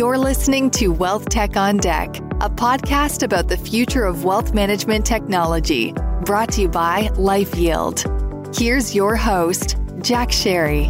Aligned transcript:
You're 0.00 0.16
listening 0.16 0.70
to 0.70 0.88
Wealth 0.88 1.28
Tech 1.28 1.58
on 1.58 1.76
Deck, 1.76 2.16
a 2.40 2.48
podcast 2.48 3.22
about 3.22 3.48
the 3.48 3.58
future 3.58 4.06
of 4.06 4.24
wealth 4.24 4.54
management 4.54 5.04
technology, 5.04 5.92
brought 6.24 6.52
to 6.52 6.62
you 6.62 6.68
by 6.70 7.10
Life 7.16 7.54
Yield. 7.54 8.02
Here's 8.56 8.94
your 8.94 9.14
host, 9.14 9.76
Jack 10.00 10.30
Sharry. 10.30 10.86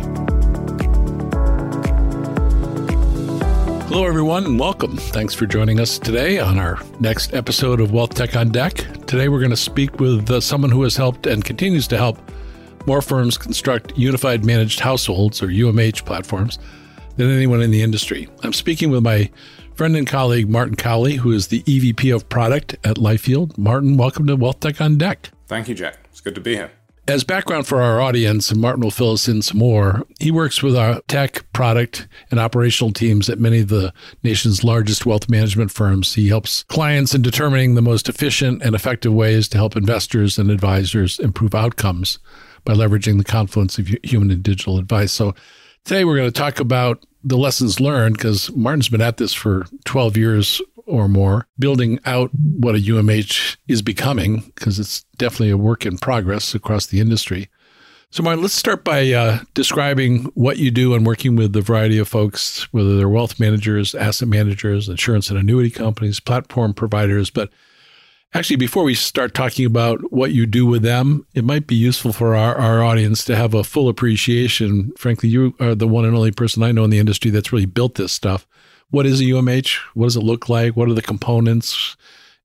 Hello, 3.88 4.06
everyone, 4.06 4.45
and 4.45 4.60
welcome. 4.60 4.96
Thanks 4.96 5.35
for 5.35 5.45
joining 5.45 5.81
us 5.81 5.99
today 5.99 6.38
on 6.38 6.61
our 6.61 6.79
next 7.01 7.35
episode 7.35 7.81
of 7.81 7.90
Wealth 7.90 8.15
Tech 8.15 8.37
on 8.37 8.51
Deck. 8.51 8.74
Today, 9.08 9.29
we're 9.29 9.40
going 9.40 9.51
to 9.51 9.56
speak 9.56 9.99
with 9.99 10.31
uh, 10.31 10.40
someone 10.40 10.71
who 10.71 10.85
has 10.85 10.95
helped 10.95 11.27
and 11.27 11.45
continues 11.45 11.88
to 11.88 11.97
help 11.97 12.17
more 12.87 13.03
firms 13.03 13.37
construct 13.37 13.92
unified 13.99 14.45
managed 14.45 14.79
households 14.79 15.42
or 15.42 15.49
UMH 15.49 16.05
platforms 16.05 16.61
than 17.16 17.30
anyone 17.30 17.62
in 17.62 17.70
the 17.70 17.82
industry. 17.82 18.28
I'm 18.42 18.52
speaking 18.52 18.91
with 18.91 19.02
my 19.02 19.30
friend 19.74 19.96
and 19.96 20.06
colleague, 20.06 20.48
Martin 20.48 20.77
Cowley, 20.77 21.16
who 21.16 21.33
is 21.33 21.48
the 21.48 21.62
EVP 21.62 22.14
of 22.14 22.28
Product 22.28 22.77
at 22.84 22.98
Life 22.98 23.28
Yield. 23.28 23.56
Martin, 23.56 23.96
welcome 23.96 24.27
to 24.27 24.36
Wealth 24.36 24.60
Tech 24.60 24.80
on 24.80 24.98
Deck. 24.98 25.30
Thank 25.46 25.69
you, 25.69 25.74
Jack. 25.74 25.98
It's 26.10 26.20
good 26.20 26.34
to 26.34 26.41
be 26.41 26.56
here. 26.56 26.70
As 27.09 27.24
background 27.24 27.66
for 27.66 27.83
our 27.83 28.00
audience, 28.00 28.52
and 28.52 28.60
Martin 28.60 28.83
will 28.83 28.92
fill 28.92 29.12
us 29.12 29.27
in 29.27 29.42
some 29.42 29.59
more, 29.59 30.06
he 30.20 30.30
works 30.30 30.62
with 30.62 30.77
our 30.77 31.00
tech, 31.09 31.50
product, 31.52 32.06
and 32.30 32.38
operational 32.38 32.92
teams 32.92 33.28
at 33.28 33.41
many 33.41 33.61
of 33.61 33.69
the 33.69 33.92
nation's 34.22 34.62
largest 34.62 35.06
wealth 35.06 35.28
management 35.28 35.72
firms. 35.72 36.14
He 36.14 36.28
helps 36.28 36.62
clients 36.64 37.12
in 37.12 37.22
determining 37.22 37.74
the 37.74 37.83
most 37.83 38.08
efficient 38.08 38.62
and 38.62 38.77
effective 38.77 39.12
ways 39.12 39.48
to 39.48 39.58
help 39.58 39.77
investors 39.77 40.38
and 40.38 40.50
advisors 40.50 41.19
improve 41.19 41.55
outcomes 41.55 42.20
by 42.64 42.74
leveraging 42.74 43.19
the 43.19 43.24
confluence 43.24 43.78
of 43.78 43.88
human 44.05 44.30
and 44.30 44.42
digital 44.42 44.78
advice. 44.78 45.11
So 45.11 45.34
today 45.84 46.05
we're 46.05 46.16
going 46.16 46.30
to 46.30 46.39
talk 46.39 46.61
about 46.61 47.05
the 47.23 47.37
lessons 47.37 47.80
learned 47.80 48.16
because 48.16 48.51
Martin's 48.52 48.89
been 48.89 49.00
at 49.00 49.19
this 49.19 49.34
for 49.34 49.67
12 49.84 50.17
years 50.17 50.62
or 50.87 51.09
more, 51.09 51.47
building 51.59 52.00
out 52.05 52.31
what 52.34 52.75
a 52.75 52.78
UMH 52.78 53.56
is 53.69 53.83
becoming 53.83 54.41
because 54.55 54.78
it's 54.78 55.05
definitely 55.19 55.50
a 55.50 55.56
work 55.56 55.87
in 55.87 55.98
progress 55.98 56.55
across 56.55 56.87
the 56.87 57.00
industry. 57.00 57.48
So, 58.12 58.25
Martin, 58.25 58.42
let's 58.42 58.55
start 58.55 58.83
by 58.83 59.12
uh, 59.12 59.39
describing 59.55 60.25
what 60.34 60.59
you 60.59 60.72
do 60.72 60.95
and 60.95 61.06
working 61.06 61.37
with 61.37 61.53
the 61.53 61.61
variety 61.61 61.97
of 61.98 62.09
folks, 62.09 62.65
whether 62.72 62.97
they're 62.97 63.09
wealth 63.09 63.39
managers, 63.39 63.94
asset 63.94 64.27
managers, 64.27 64.89
insurance 64.89 65.31
and 65.31 65.39
annuity 65.39 65.70
companies, 65.70 66.19
platform 66.19 66.75
providers, 66.75 67.31
but 67.31 67.50
Actually, 68.33 68.56
before 68.56 68.84
we 68.84 68.95
start 68.95 69.34
talking 69.34 69.67
about 69.67 70.12
what 70.12 70.31
you 70.31 70.47
do 70.47 70.64
with 70.64 70.83
them, 70.83 71.27
it 71.34 71.45
might 71.45 71.67
be 71.67 71.75
useful 71.75 72.12
for 72.12 72.37
our, 72.37 72.55
our 72.55 72.81
audience 72.81 73.25
to 73.25 73.34
have 73.34 73.55
a 73.55 73.64
full 73.64 73.89
appreciation. 73.89 74.92
Frankly, 74.97 75.28
you 75.28 75.53
are 75.59 75.75
the 75.75 75.89
one 75.89 76.05
and 76.05 76.14
only 76.14 76.31
person 76.31 76.62
I 76.62 76.70
know 76.70 76.84
in 76.84 76.91
the 76.91 77.00
industry 77.00 77.33
that's 77.33 77.53
really 77.53 77.67
built 77.67 77.97
this 77.97 78.12
stuff. 78.12 78.47
What 78.91 79.05
is 79.05 79.20
a 79.20 79.25
UMH? 79.25 79.78
What 79.95 80.06
does 80.06 80.17
it 80.17 80.22
look 80.22 80.48
like? 80.48 80.77
What 80.77 80.89
are 80.89 80.95
the 80.95 81.03
components? 81.03 81.97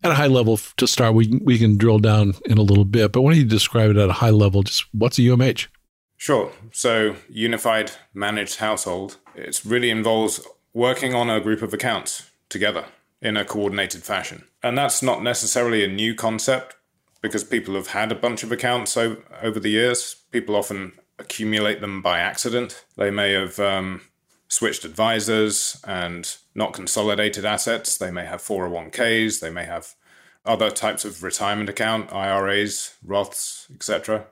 At 0.03 0.11
a 0.11 0.16
high 0.16 0.27
level 0.27 0.58
to 0.77 0.88
start, 0.88 1.14
we, 1.14 1.39
we 1.44 1.59
can 1.59 1.77
drill 1.77 1.99
down 1.99 2.33
in 2.45 2.58
a 2.58 2.64
little 2.64 2.86
bit, 2.86 3.11
but 3.11 3.22
why 3.22 3.31
don't 3.31 3.39
you 3.39 3.45
describe 3.45 3.92
it 3.92 3.97
at 3.97 4.09
a 4.09 4.14
high 4.14 4.31
level? 4.31 4.64
Just 4.64 4.86
what's 4.92 5.20
a 5.20 5.22
UMH? 5.22 5.67
Sure. 6.17 6.52
So, 6.72 7.16
unified 7.30 7.92
managed 8.14 8.58
household, 8.58 9.17
it 9.36 9.61
really 9.64 9.92
involves 9.92 10.42
working 10.73 11.14
on 11.14 11.30
a 11.30 11.39
group 11.39 11.61
of 11.61 11.73
accounts 11.73 12.31
together 12.49 12.86
in 13.22 13.38
a 13.38 13.45
coordinated 13.45 14.03
fashion. 14.03 14.45
And 14.66 14.75
that's 14.75 15.03
not 15.03 15.21
necessarily 15.21 15.83
a 15.83 15.88
new 15.88 16.16
concept 16.16 16.75
because 17.21 17.44
people 17.44 17.75
have 17.75 17.89
had 17.89 18.11
a 18.11 18.16
bunch 18.16 18.41
of 18.41 18.52
accounts 18.52 18.97
o- 18.97 19.21
over 19.44 19.59
the 19.59 19.69
years. 19.69 20.16
People 20.31 20.55
often 20.55 20.94
accumulate 21.19 21.81
them 21.81 22.02
by 22.02 22.17
accident. 22.17 22.83
They 22.97 23.11
may 23.11 23.33
have 23.33 23.59
um, 23.59 24.02
switched 24.47 24.83
advisors 24.83 25.80
and 25.88 26.36
not 26.55 26.73
consolidated 26.73 27.45
assets. 27.45 27.95
They 27.95 28.09
may 28.09 28.25
have 28.25 28.41
401ks. 28.41 29.39
They 29.39 29.52
may 29.52 29.66
have 29.66 29.93
other 30.43 30.71
types 30.71 31.05
of 31.05 31.21
retirement 31.21 31.70
account, 31.70 32.11
IRAs, 32.11 32.95
Roths, 33.05 33.71
etc. 33.71 34.26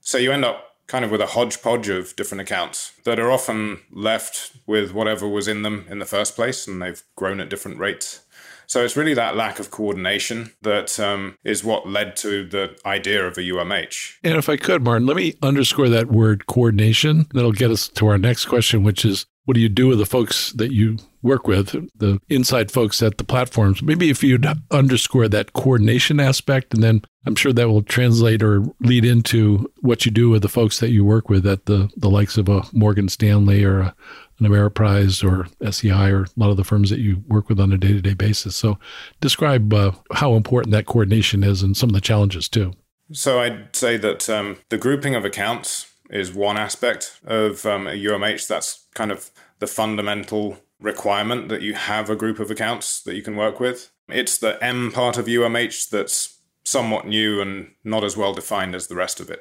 So 0.00 0.18
you 0.18 0.30
end 0.30 0.44
up 0.44 0.76
kind 0.86 1.04
of 1.04 1.10
with 1.10 1.20
a 1.20 1.26
hodgepodge 1.26 1.88
of 1.88 2.14
different 2.14 2.42
accounts 2.42 2.92
that 3.02 3.18
are 3.18 3.32
often 3.32 3.80
left 3.90 4.52
with 4.68 4.92
whatever 4.92 5.26
was 5.26 5.48
in 5.48 5.62
them 5.62 5.84
in 5.90 5.98
the 5.98 6.06
first 6.06 6.36
place, 6.36 6.68
and 6.68 6.80
they've 6.80 7.02
grown 7.16 7.40
at 7.40 7.50
different 7.50 7.78
rates. 7.78 8.20
So 8.68 8.84
it's 8.84 8.96
really 8.96 9.14
that 9.14 9.34
lack 9.34 9.58
of 9.58 9.70
coordination 9.70 10.52
that 10.60 11.00
um, 11.00 11.36
is 11.42 11.64
what 11.64 11.88
led 11.88 12.16
to 12.16 12.46
the 12.46 12.78
idea 12.84 13.26
of 13.26 13.38
a 13.38 13.40
UMH. 13.40 14.16
And 14.22 14.36
if 14.36 14.50
I 14.50 14.58
could, 14.58 14.84
Martin, 14.84 15.06
let 15.06 15.16
me 15.16 15.34
underscore 15.42 15.88
that 15.88 16.08
word 16.08 16.46
coordination. 16.46 17.26
That'll 17.32 17.52
get 17.52 17.70
us 17.70 17.88
to 17.88 18.06
our 18.08 18.18
next 18.18 18.44
question, 18.44 18.82
which 18.84 19.06
is 19.06 19.24
what 19.46 19.54
do 19.54 19.60
you 19.60 19.70
do 19.70 19.88
with 19.88 19.98
the 19.98 20.04
folks 20.04 20.52
that 20.52 20.74
you 20.74 20.98
work 21.22 21.46
with, 21.46 21.68
the 21.96 22.20
inside 22.28 22.70
folks 22.70 23.02
at 23.02 23.16
the 23.16 23.24
platforms? 23.24 23.82
Maybe 23.82 24.10
if 24.10 24.22
you'd 24.22 24.46
underscore 24.70 25.26
that 25.28 25.54
coordination 25.54 26.20
aspect, 26.20 26.74
and 26.74 26.82
then 26.82 27.00
I'm 27.24 27.34
sure 27.34 27.54
that 27.54 27.68
will 27.70 27.82
translate 27.82 28.42
or 28.42 28.66
lead 28.80 29.06
into 29.06 29.72
what 29.80 30.04
you 30.04 30.12
do 30.12 30.28
with 30.28 30.42
the 30.42 30.50
folks 30.50 30.80
that 30.80 30.90
you 30.90 31.02
work 31.02 31.30
with 31.30 31.46
at 31.46 31.64
the, 31.64 31.90
the 31.96 32.10
likes 32.10 32.36
of 32.36 32.50
a 32.50 32.62
Morgan 32.74 33.08
Stanley 33.08 33.64
or 33.64 33.80
a, 33.80 33.94
an 34.38 34.46
Ameriprise 34.46 35.24
or 35.24 35.48
SEI 35.70 36.10
or 36.10 36.22
a 36.22 36.28
lot 36.36 36.50
of 36.50 36.56
the 36.56 36.64
firms 36.64 36.90
that 36.90 37.00
you 37.00 37.22
work 37.28 37.48
with 37.48 37.60
on 37.60 37.72
a 37.72 37.78
day 37.78 37.92
to 37.92 38.00
day 38.00 38.14
basis. 38.14 38.56
So, 38.56 38.78
describe 39.20 39.72
uh, 39.72 39.92
how 40.12 40.34
important 40.34 40.72
that 40.72 40.86
coordination 40.86 41.42
is 41.42 41.62
and 41.62 41.76
some 41.76 41.90
of 41.90 41.94
the 41.94 42.00
challenges 42.00 42.48
too. 42.48 42.72
So, 43.12 43.40
I'd 43.40 43.74
say 43.74 43.96
that 43.96 44.28
um, 44.28 44.58
the 44.68 44.78
grouping 44.78 45.14
of 45.14 45.24
accounts 45.24 45.92
is 46.10 46.32
one 46.32 46.56
aspect 46.56 47.20
of 47.26 47.66
um, 47.66 47.86
a 47.86 47.92
UMH. 47.92 48.46
That's 48.46 48.86
kind 48.94 49.10
of 49.10 49.30
the 49.58 49.66
fundamental 49.66 50.58
requirement 50.80 51.48
that 51.48 51.62
you 51.62 51.74
have 51.74 52.08
a 52.08 52.16
group 52.16 52.38
of 52.38 52.50
accounts 52.50 53.02
that 53.02 53.16
you 53.16 53.22
can 53.22 53.36
work 53.36 53.60
with. 53.60 53.90
It's 54.08 54.38
the 54.38 54.62
M 54.62 54.92
part 54.92 55.18
of 55.18 55.26
UMH 55.26 55.90
that's 55.90 56.38
somewhat 56.64 57.06
new 57.06 57.40
and 57.40 57.72
not 57.82 58.04
as 58.04 58.16
well 58.16 58.34
defined 58.34 58.74
as 58.74 58.86
the 58.86 58.94
rest 58.94 59.20
of 59.20 59.30
it. 59.30 59.40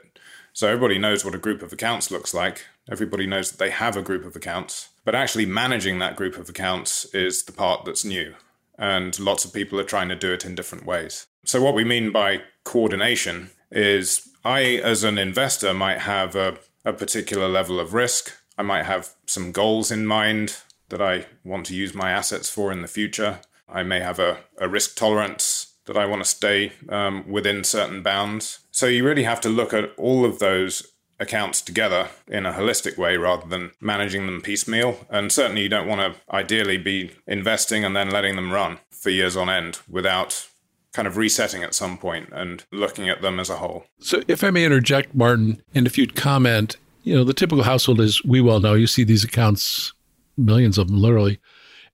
So 0.58 0.68
everybody 0.68 0.98
knows 0.98 1.24
what 1.24 1.36
a 1.36 1.38
group 1.38 1.62
of 1.62 1.72
accounts 1.72 2.10
looks 2.10 2.34
like. 2.34 2.66
Everybody 2.90 3.28
knows 3.28 3.52
that 3.52 3.60
they 3.60 3.70
have 3.70 3.96
a 3.96 4.02
group 4.02 4.26
of 4.26 4.36
accounts. 4.36 4.90
But 5.06 5.14
actually 5.14 5.46
managing 5.46 6.00
that 6.00 6.16
group 6.16 6.36
of 6.36 6.50
accounts 6.50 7.06
is 7.14 7.44
the 7.44 7.52
part 7.52 7.86
that's 7.86 8.04
new. 8.04 8.34
And 8.76 9.20
lots 9.20 9.46
of 9.46 9.54
people 9.54 9.80
are 9.80 9.84
trying 9.84 10.10
to 10.10 10.16
do 10.16 10.34
it 10.34 10.46
in 10.46 10.56
different 10.56 10.88
ways. 10.88 11.28
So, 11.46 11.62
what 11.62 11.76
we 11.76 11.84
mean 11.84 12.12
by 12.12 12.42
coordination 12.64 13.52
is 13.72 14.30
I, 14.44 14.62
as 14.84 15.04
an 15.04 15.20
investor, 15.20 15.76
might 15.76 16.00
have 16.00 16.36
a, 16.36 16.58
a 16.84 16.92
particular 16.92 17.48
level 17.48 17.80
of 17.80 17.94
risk. 17.94 18.34
I 18.58 18.64
might 18.64 18.88
have 18.88 19.14
some 19.28 19.52
goals 19.52 19.92
in 19.92 20.08
mind 20.08 20.56
that 20.90 21.04
I 21.04 21.28
want 21.44 21.68
to 21.68 21.76
use 21.76 21.94
my 21.94 22.10
assets 22.10 22.50
for 22.50 22.72
in 22.72 22.82
the 22.82 22.88
future. 22.88 23.42
I 23.70 23.84
may 23.84 24.00
have 24.00 24.18
a, 24.18 24.40
a 24.58 24.68
risk 24.68 24.96
tolerance 24.96 25.67
that 25.88 25.98
I 25.98 26.06
want 26.06 26.24
to 26.24 26.30
stay 26.30 26.74
um, 26.90 27.30
within 27.30 27.64
certain 27.64 28.04
bounds. 28.04 28.60
So 28.72 28.86
you 28.86 29.04
really 29.04 29.24
have 29.24 29.42
to 29.42 29.50
look 29.50 29.74
at 29.74 29.92
all 29.98 30.24
of 30.26 30.40
those 30.40 30.94
accounts 31.20 31.62
together 31.62 32.10
in 32.28 32.46
a 32.46 32.54
holistic 32.54 32.98
way 32.98 33.18
rather 33.18 33.48
than 33.48 33.72
managing 33.82 34.26
them 34.26 34.42
piecemeal. 34.42 35.06
And 35.10 35.32
certainly 35.32 35.64
you 35.64 35.70
don't 35.70 35.88
want 35.88 36.16
to 36.16 36.22
ideally 36.34 36.78
be 36.78 37.12
investing 37.26 37.84
and 37.84 37.96
then 37.96 38.12
letting 38.12 38.36
them 38.36 38.52
run 38.52 38.80
for 38.92 39.10
years 39.10 39.36
on 39.36 39.50
end 39.50 39.80
without 39.90 40.48
kind 40.94 41.08
of 41.08 41.18
resetting 41.18 41.64
at 41.64 41.74
some 41.74 41.98
point 41.98 42.30
and 42.32 42.66
looking 42.72 43.10
at 43.10 43.22
them 43.22 43.40
as 43.40 43.50
a 43.50 43.58
whole. 43.58 43.86
So 44.00 44.22
if 44.28 44.44
I 44.44 44.52
may 44.52 44.66
interject, 44.66 45.14
Martin, 45.14 45.62
and 45.74 45.86
if 45.86 45.98
you'd 45.98 46.16
comment, 46.16 46.78
you 47.04 47.16
know, 47.16 47.24
the 47.24 47.34
typical 47.34 47.64
household 47.64 48.00
is 48.00 48.24
we 48.24 48.42
well 48.42 48.60
know 48.60 48.74
you 48.74 48.88
see 48.88 49.04
these 49.04 49.24
accounts, 49.24 49.94
millions 50.38 50.78
of 50.78 50.88
them 50.88 51.02
literally 51.02 51.40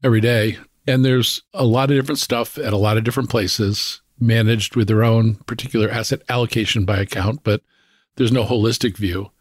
every 0.03 0.21
day. 0.21 0.57
And 0.87 1.05
there's 1.05 1.41
a 1.53 1.65
lot 1.65 1.89
of 1.91 1.97
different 1.97 2.19
stuff 2.19 2.57
at 2.57 2.73
a 2.73 2.77
lot 2.77 2.97
of 2.97 3.03
different 3.03 3.29
places 3.29 4.01
managed 4.19 4.75
with 4.75 4.87
their 4.87 5.03
own 5.03 5.35
particular 5.35 5.89
asset 5.89 6.21
allocation 6.29 6.85
by 6.85 6.97
account, 6.99 7.43
but 7.43 7.61
there's 8.15 8.31
no 8.31 8.43
holistic 8.45 8.97
view. 8.97 9.31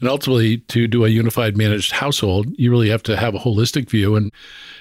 And 0.00 0.08
ultimately, 0.08 0.58
to 0.58 0.86
do 0.86 1.04
a 1.04 1.08
unified 1.08 1.56
managed 1.56 1.92
household, 1.92 2.46
you 2.56 2.70
really 2.70 2.88
have 2.88 3.02
to 3.04 3.16
have 3.16 3.34
a 3.34 3.40
holistic 3.40 3.90
view 3.90 4.14
and 4.14 4.32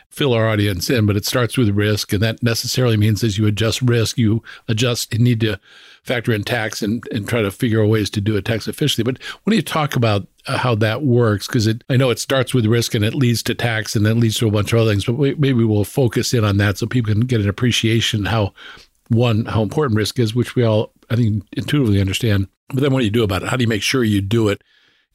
fill 0.09 0.33
our 0.33 0.47
audience 0.47 0.89
in. 0.91 1.07
But 1.07 1.17
it 1.17 1.25
starts 1.25 1.57
with 1.57 1.69
risk. 1.69 2.13
And 2.13 2.21
that 2.21 2.43
necessarily 2.43 2.97
means 2.97 3.23
as 3.23 3.37
you 3.37 3.47
adjust 3.47 3.81
risk, 3.81 4.17
you 4.17 4.43
adjust 4.67 5.13
and 5.13 5.23
need 5.23 5.39
to 5.41 5.59
factor 6.03 6.31
in 6.31 6.43
tax 6.43 6.83
and, 6.83 7.03
and 7.11 7.27
try 7.27 7.41
to 7.41 7.49
figure 7.49 7.83
out 7.83 7.89
ways 7.89 8.11
to 8.11 8.21
do 8.21 8.35
it 8.35 8.45
tax 8.45 8.67
efficiently. 8.67 9.11
But 9.11 9.23
when 9.43 9.55
you 9.55 9.63
talk 9.63 9.95
about 9.95 10.27
how 10.47 10.75
that 10.75 11.03
works, 11.03 11.47
because 11.47 11.67
it 11.67 11.83
I 11.89 11.97
know 11.97 12.09
it 12.09 12.19
starts 12.19 12.53
with 12.53 12.65
risk 12.65 12.95
and 12.95 13.03
it 13.03 13.13
leads 13.13 13.44
to 13.44 13.55
tax 13.55 13.95
and 13.95 14.05
then 14.05 14.19
leads 14.19 14.38
to 14.38 14.47
a 14.47 14.51
bunch 14.51 14.73
of 14.73 14.79
other 14.79 14.91
things, 14.91 15.05
but 15.05 15.17
maybe 15.17 15.63
we'll 15.63 15.83
focus 15.83 16.33
in 16.33 16.44
on 16.44 16.57
that 16.57 16.77
so 16.77 16.88
people 16.88 17.13
can 17.13 17.21
get 17.21 17.41
an 17.41 17.49
appreciation 17.49 18.25
how 18.25 18.53
one, 19.09 19.45
how 19.45 19.61
important 19.61 19.97
risk 19.97 20.19
is, 20.19 20.35
which 20.35 20.55
we 20.55 20.63
all, 20.63 20.91
I 21.09 21.15
think, 21.15 21.44
intuitively 21.53 22.01
understand. 22.01 22.47
But 22.69 22.81
then 22.81 22.91
what 22.91 22.99
do 22.99 23.05
you 23.05 23.11
do 23.11 23.23
about 23.23 23.44
it? 23.44 23.49
How 23.49 23.57
do 23.57 23.63
you 23.63 23.67
make 23.69 23.81
sure 23.81 24.03
you 24.03 24.21
do 24.21 24.49
it 24.49 24.61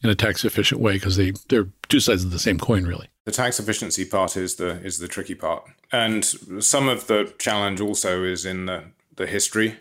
in 0.02 0.08
a 0.08 0.14
tax 0.14 0.44
efficient 0.44 0.80
way? 0.80 0.94
Because 0.94 1.16
they, 1.16 1.32
they're 1.48 1.68
two 1.88 2.00
sides 2.00 2.24
of 2.24 2.30
the 2.30 2.38
same 2.38 2.58
coin, 2.58 2.84
really. 2.84 3.08
The 3.24 3.32
tax 3.32 3.60
efficiency 3.60 4.04
part 4.04 4.36
is 4.36 4.56
the 4.56 4.80
is 4.82 4.98
the 4.98 5.06
tricky 5.06 5.36
part, 5.36 5.64
and 5.92 6.24
some 6.24 6.88
of 6.88 7.06
the 7.06 7.32
challenge 7.38 7.80
also 7.80 8.24
is 8.24 8.44
in 8.44 8.66
the 8.66 8.84
the 9.14 9.28
history 9.28 9.76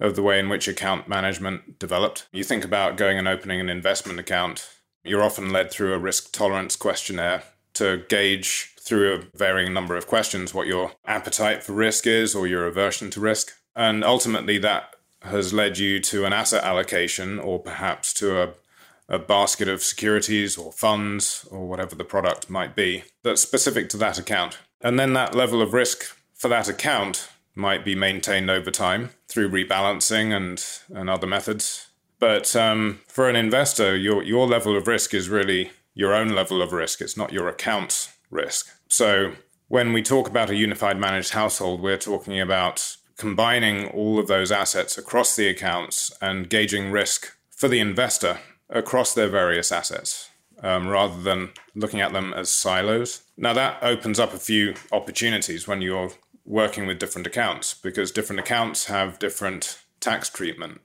of 0.00 0.16
the 0.16 0.22
way 0.22 0.38
in 0.38 0.50
which 0.50 0.68
account 0.68 1.08
management 1.08 1.78
developed. 1.78 2.26
You 2.32 2.44
think 2.44 2.64
about 2.64 2.96
going 2.96 3.16
and 3.16 3.26
opening 3.28 3.60
an 3.60 3.70
investment 3.70 4.18
account, 4.18 4.68
you're 5.04 5.22
often 5.22 5.50
led 5.50 5.70
through 5.70 5.92
a 5.92 5.98
risk 5.98 6.32
tolerance 6.32 6.76
questionnaire 6.76 7.44
to 7.74 8.04
gauge 8.08 8.74
through 8.80 9.14
a 9.14 9.36
varying 9.36 9.72
number 9.72 9.96
of 9.96 10.06
questions 10.06 10.54
what 10.54 10.66
your 10.66 10.92
appetite 11.06 11.62
for 11.62 11.72
risk 11.72 12.06
is 12.06 12.34
or 12.34 12.46
your 12.46 12.66
aversion 12.66 13.10
to 13.10 13.20
risk. 13.20 13.52
And 13.74 14.04
ultimately, 14.04 14.58
that 14.58 14.94
has 15.22 15.52
led 15.52 15.78
you 15.78 16.00
to 16.00 16.24
an 16.24 16.32
asset 16.32 16.62
allocation 16.64 17.38
or 17.38 17.58
perhaps 17.58 18.12
to 18.14 18.42
a, 18.42 18.50
a 19.08 19.18
basket 19.18 19.68
of 19.68 19.82
securities 19.82 20.56
or 20.56 20.70
funds 20.70 21.46
or 21.50 21.66
whatever 21.66 21.94
the 21.94 22.04
product 22.04 22.50
might 22.50 22.76
be 22.76 23.04
that's 23.22 23.40
specific 23.40 23.88
to 23.88 23.96
that 23.96 24.18
account. 24.18 24.58
And 24.80 24.98
then 24.98 25.14
that 25.14 25.34
level 25.34 25.62
of 25.62 25.72
risk 25.72 26.16
for 26.34 26.48
that 26.48 26.68
account 26.68 27.28
might 27.54 27.84
be 27.84 27.94
maintained 27.94 28.50
over 28.50 28.70
time 28.70 29.10
through 29.28 29.48
rebalancing 29.48 30.36
and, 30.36 30.62
and 30.96 31.08
other 31.08 31.26
methods. 31.26 31.88
But 32.24 32.56
um, 32.56 33.00
for 33.06 33.28
an 33.28 33.36
investor, 33.36 33.94
your, 33.94 34.22
your 34.22 34.46
level 34.46 34.78
of 34.78 34.86
risk 34.86 35.12
is 35.12 35.28
really 35.28 35.72
your 35.92 36.14
own 36.14 36.30
level 36.30 36.62
of 36.62 36.72
risk. 36.72 37.02
It's 37.02 37.18
not 37.18 37.34
your 37.34 37.48
account's 37.48 38.16
risk. 38.30 38.74
So 38.88 39.32
when 39.68 39.92
we 39.92 40.00
talk 40.02 40.26
about 40.26 40.48
a 40.48 40.56
unified 40.56 40.98
managed 40.98 41.34
household, 41.34 41.82
we're 41.82 41.98
talking 41.98 42.40
about 42.40 42.96
combining 43.18 43.88
all 43.88 44.18
of 44.18 44.26
those 44.26 44.50
assets 44.50 44.96
across 44.96 45.36
the 45.36 45.48
accounts 45.48 46.16
and 46.22 46.48
gauging 46.48 46.90
risk 46.90 47.36
for 47.50 47.68
the 47.68 47.78
investor 47.78 48.38
across 48.70 49.12
their 49.12 49.28
various 49.28 49.70
assets 49.70 50.30
um, 50.62 50.88
rather 50.88 51.20
than 51.20 51.50
looking 51.74 52.00
at 52.00 52.14
them 52.14 52.32
as 52.32 52.48
silos. 52.48 53.22
Now, 53.36 53.52
that 53.52 53.82
opens 53.82 54.18
up 54.18 54.32
a 54.32 54.38
few 54.38 54.72
opportunities 54.92 55.68
when 55.68 55.82
you're 55.82 56.12
working 56.46 56.86
with 56.86 56.98
different 56.98 57.26
accounts 57.26 57.74
because 57.74 58.10
different 58.10 58.40
accounts 58.40 58.86
have 58.86 59.18
different 59.18 59.78
tax 60.00 60.30
treatment. 60.30 60.80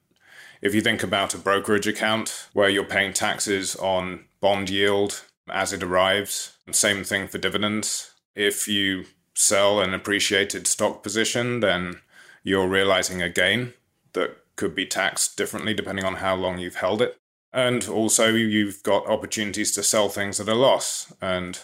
If 0.61 0.75
you 0.75 0.81
think 0.81 1.03
about 1.03 1.33
a 1.33 1.37
brokerage 1.37 1.87
account 1.87 2.47
where 2.53 2.69
you're 2.69 2.83
paying 2.83 3.13
taxes 3.13 3.75
on 3.77 4.25
bond 4.41 4.69
yield 4.69 5.23
as 5.49 5.73
it 5.73 5.83
arrives, 5.83 6.57
and 6.65 6.75
same 6.75 7.03
thing 7.03 7.27
for 7.27 7.37
dividends. 7.37 8.13
If 8.35 8.67
you 8.67 9.05
sell 9.33 9.79
an 9.79 9.93
appreciated 9.93 10.67
stock 10.67 11.01
position, 11.01 11.61
then 11.61 12.01
you're 12.43 12.67
realizing 12.67 13.21
a 13.21 13.29
gain 13.29 13.73
that 14.13 14.37
could 14.55 14.75
be 14.75 14.85
taxed 14.85 15.37
differently 15.37 15.73
depending 15.73 16.05
on 16.05 16.15
how 16.15 16.35
long 16.35 16.59
you've 16.59 16.75
held 16.75 17.01
it. 17.01 17.17
And 17.51 17.87
also, 17.87 18.27
you've 18.33 18.83
got 18.83 19.07
opportunities 19.07 19.71
to 19.71 19.81
sell 19.81 20.09
things 20.09 20.39
at 20.39 20.47
a 20.47 20.53
loss 20.53 21.11
and 21.19 21.59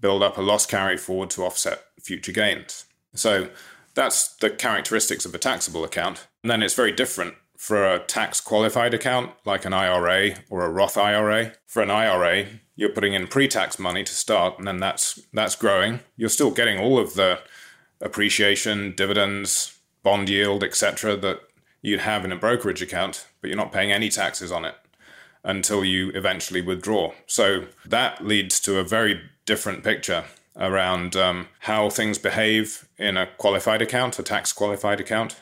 build 0.00 0.22
up 0.22 0.36
a 0.36 0.42
loss 0.42 0.66
carry 0.66 0.96
forward 0.96 1.30
to 1.30 1.44
offset 1.44 1.84
future 2.00 2.32
gains. 2.32 2.86
So, 3.14 3.50
that's 3.94 4.34
the 4.36 4.50
characteristics 4.50 5.24
of 5.24 5.34
a 5.34 5.38
taxable 5.38 5.84
account. 5.84 6.26
And 6.42 6.50
then 6.50 6.62
it's 6.62 6.74
very 6.74 6.92
different 6.92 7.34
for 7.58 7.84
a 7.84 7.98
tax 7.98 8.40
qualified 8.40 8.94
account 8.94 9.32
like 9.44 9.64
an 9.64 9.72
IRA 9.72 10.36
or 10.48 10.64
a 10.64 10.70
Roth 10.70 10.96
IRA. 10.96 11.52
For 11.66 11.82
an 11.82 11.90
IRA, 11.90 12.46
you're 12.76 12.88
putting 12.88 13.14
in 13.14 13.26
pre-tax 13.26 13.80
money 13.80 14.04
to 14.04 14.12
start 14.12 14.58
and 14.58 14.66
then 14.66 14.78
that's 14.78 15.20
that's 15.32 15.56
growing. 15.56 16.00
You're 16.16 16.28
still 16.28 16.52
getting 16.52 16.78
all 16.78 17.00
of 17.00 17.14
the 17.14 17.40
appreciation, 18.00 18.94
dividends, 18.96 19.76
bond 20.04 20.28
yield, 20.28 20.62
etc., 20.62 21.16
that 21.16 21.40
you'd 21.82 22.00
have 22.00 22.24
in 22.24 22.30
a 22.30 22.36
brokerage 22.36 22.80
account, 22.80 23.26
but 23.40 23.48
you're 23.48 23.56
not 23.56 23.72
paying 23.72 23.90
any 23.90 24.08
taxes 24.08 24.52
on 24.52 24.64
it 24.64 24.76
until 25.42 25.84
you 25.84 26.10
eventually 26.10 26.62
withdraw. 26.62 27.12
So 27.26 27.64
that 27.84 28.24
leads 28.24 28.60
to 28.60 28.78
a 28.78 28.84
very 28.84 29.20
different 29.46 29.82
picture 29.82 30.24
around 30.56 31.16
um, 31.16 31.48
how 31.60 31.90
things 31.90 32.18
behave 32.18 32.88
in 32.98 33.16
a 33.16 33.26
qualified 33.26 33.82
account, 33.82 34.18
a 34.20 34.22
tax 34.22 34.52
qualified 34.52 35.00
account, 35.00 35.36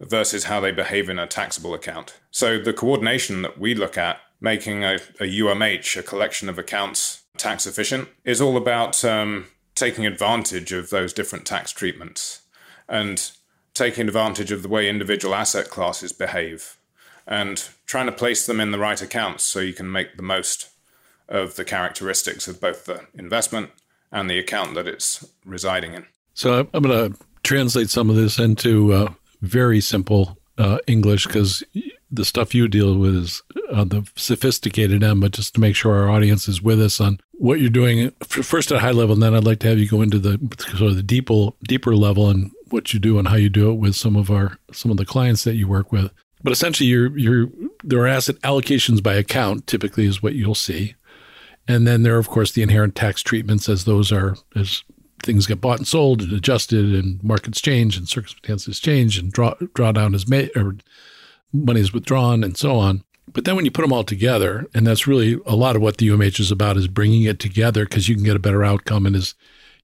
versus 0.00 0.44
how 0.44 0.60
they 0.60 0.72
behave 0.72 1.08
in 1.08 1.18
a 1.18 1.26
taxable 1.26 1.74
account. 1.74 2.18
So 2.30 2.58
the 2.58 2.72
coordination 2.72 3.42
that 3.42 3.58
we 3.58 3.74
look 3.74 3.96
at, 3.96 4.18
making 4.40 4.84
a, 4.84 4.96
a 5.20 5.24
UMH, 5.24 5.96
a 5.96 6.02
collection 6.02 6.48
of 6.48 6.58
accounts, 6.58 7.22
tax 7.36 7.66
efficient, 7.66 8.08
is 8.24 8.40
all 8.40 8.56
about 8.56 9.04
um, 9.04 9.46
taking 9.74 10.06
advantage 10.06 10.72
of 10.72 10.90
those 10.90 11.12
different 11.12 11.46
tax 11.46 11.72
treatments 11.72 12.42
and 12.88 13.30
taking 13.72 14.06
advantage 14.06 14.52
of 14.52 14.62
the 14.62 14.68
way 14.68 14.88
individual 14.88 15.34
asset 15.34 15.68
classes 15.68 16.12
behave 16.12 16.76
and 17.26 17.70
trying 17.86 18.06
to 18.06 18.12
place 18.12 18.46
them 18.46 18.60
in 18.60 18.70
the 18.70 18.78
right 18.78 19.00
accounts 19.00 19.44
so 19.44 19.60
you 19.60 19.72
can 19.72 19.90
make 19.90 20.16
the 20.16 20.22
most 20.22 20.70
of 21.28 21.56
the 21.56 21.64
characteristics 21.64 22.46
of 22.46 22.60
both 22.60 22.84
the 22.84 23.00
investment 23.14 23.70
and 24.12 24.28
the 24.28 24.38
account 24.38 24.74
that 24.74 24.86
it's 24.86 25.26
residing 25.44 25.94
in. 25.94 26.06
So 26.34 26.68
I'm 26.72 26.82
going 26.82 27.12
to 27.12 27.18
translate 27.42 27.90
some 27.90 28.10
of 28.10 28.16
this 28.16 28.38
into 28.38 28.92
uh, 28.92 29.12
very 29.44 29.80
simple 29.80 30.38
uh, 30.58 30.78
English 30.86 31.26
because 31.26 31.62
the 32.10 32.24
stuff 32.24 32.54
you 32.54 32.68
deal 32.68 32.96
with 32.96 33.14
is 33.14 33.42
on 33.72 33.88
the 33.88 34.08
sophisticated 34.14 35.02
end, 35.02 35.20
but 35.20 35.32
just 35.32 35.54
to 35.54 35.60
make 35.60 35.74
sure 35.74 35.94
our 35.94 36.10
audience 36.10 36.48
is 36.48 36.62
with 36.62 36.80
us 36.80 37.00
on 37.00 37.18
what 37.32 37.60
you're 37.60 37.70
doing 37.70 38.10
first 38.22 38.70
at 38.70 38.78
a 38.78 38.80
high 38.80 38.92
level, 38.92 39.14
and 39.14 39.22
then 39.22 39.34
I'd 39.34 39.44
like 39.44 39.58
to 39.60 39.68
have 39.68 39.78
you 39.78 39.88
go 39.88 40.02
into 40.02 40.18
the 40.18 40.38
sort 40.76 40.90
of 40.90 40.96
the 40.96 41.02
deeper 41.02 41.48
deeper 41.64 41.96
level 41.96 42.30
and 42.30 42.52
what 42.70 42.94
you 42.94 43.00
do 43.00 43.18
and 43.18 43.28
how 43.28 43.36
you 43.36 43.48
do 43.48 43.70
it 43.70 43.74
with 43.74 43.96
some 43.96 44.16
of 44.16 44.30
our 44.30 44.58
some 44.72 44.90
of 44.90 44.96
the 44.96 45.04
clients 45.04 45.44
that 45.44 45.54
you 45.54 45.66
work 45.66 45.92
with. 45.92 46.10
But 46.42 46.52
essentially, 46.52 46.88
you're 46.88 47.16
you're 47.18 47.48
there 47.82 48.00
are 48.00 48.06
asset 48.06 48.36
allocations 48.42 49.02
by 49.02 49.14
account 49.14 49.66
typically 49.66 50.06
is 50.06 50.22
what 50.22 50.34
you'll 50.34 50.54
see, 50.54 50.94
and 51.66 51.86
then 51.86 52.02
there 52.02 52.14
are 52.14 52.20
of 52.20 52.28
course 52.28 52.52
the 52.52 52.62
inherent 52.62 52.94
tax 52.94 53.22
treatments 53.22 53.68
as 53.68 53.84
those 53.84 54.12
are 54.12 54.36
as 54.54 54.84
things 55.24 55.46
get 55.46 55.60
bought 55.60 55.78
and 55.78 55.88
sold 55.88 56.22
and 56.22 56.32
adjusted 56.32 56.94
and 56.94 57.22
markets 57.22 57.60
change 57.60 57.96
and 57.96 58.08
circumstances 58.08 58.78
change 58.78 59.18
and 59.18 59.32
draw 59.32 59.54
drawdown 59.54 60.14
is 60.14 60.28
made 60.28 60.50
or 60.56 60.76
money 61.52 61.80
is 61.80 61.92
withdrawn 61.92 62.44
and 62.44 62.56
so 62.56 62.76
on. 62.76 63.02
But 63.32 63.44
then 63.44 63.56
when 63.56 63.64
you 63.64 63.70
put 63.70 63.82
them 63.82 63.92
all 63.92 64.04
together, 64.04 64.66
and 64.74 64.86
that's 64.86 65.06
really 65.06 65.40
a 65.46 65.56
lot 65.56 65.76
of 65.76 65.82
what 65.82 65.96
the 65.96 66.08
UMH 66.08 66.38
is 66.38 66.52
about, 66.52 66.76
is 66.76 66.88
bringing 66.88 67.22
it 67.22 67.40
together 67.40 67.84
because 67.84 68.08
you 68.08 68.14
can 68.14 68.24
get 68.24 68.36
a 68.36 68.40
better 68.40 68.64
outcome. 68.64 69.06
And 69.06 69.16
as 69.16 69.34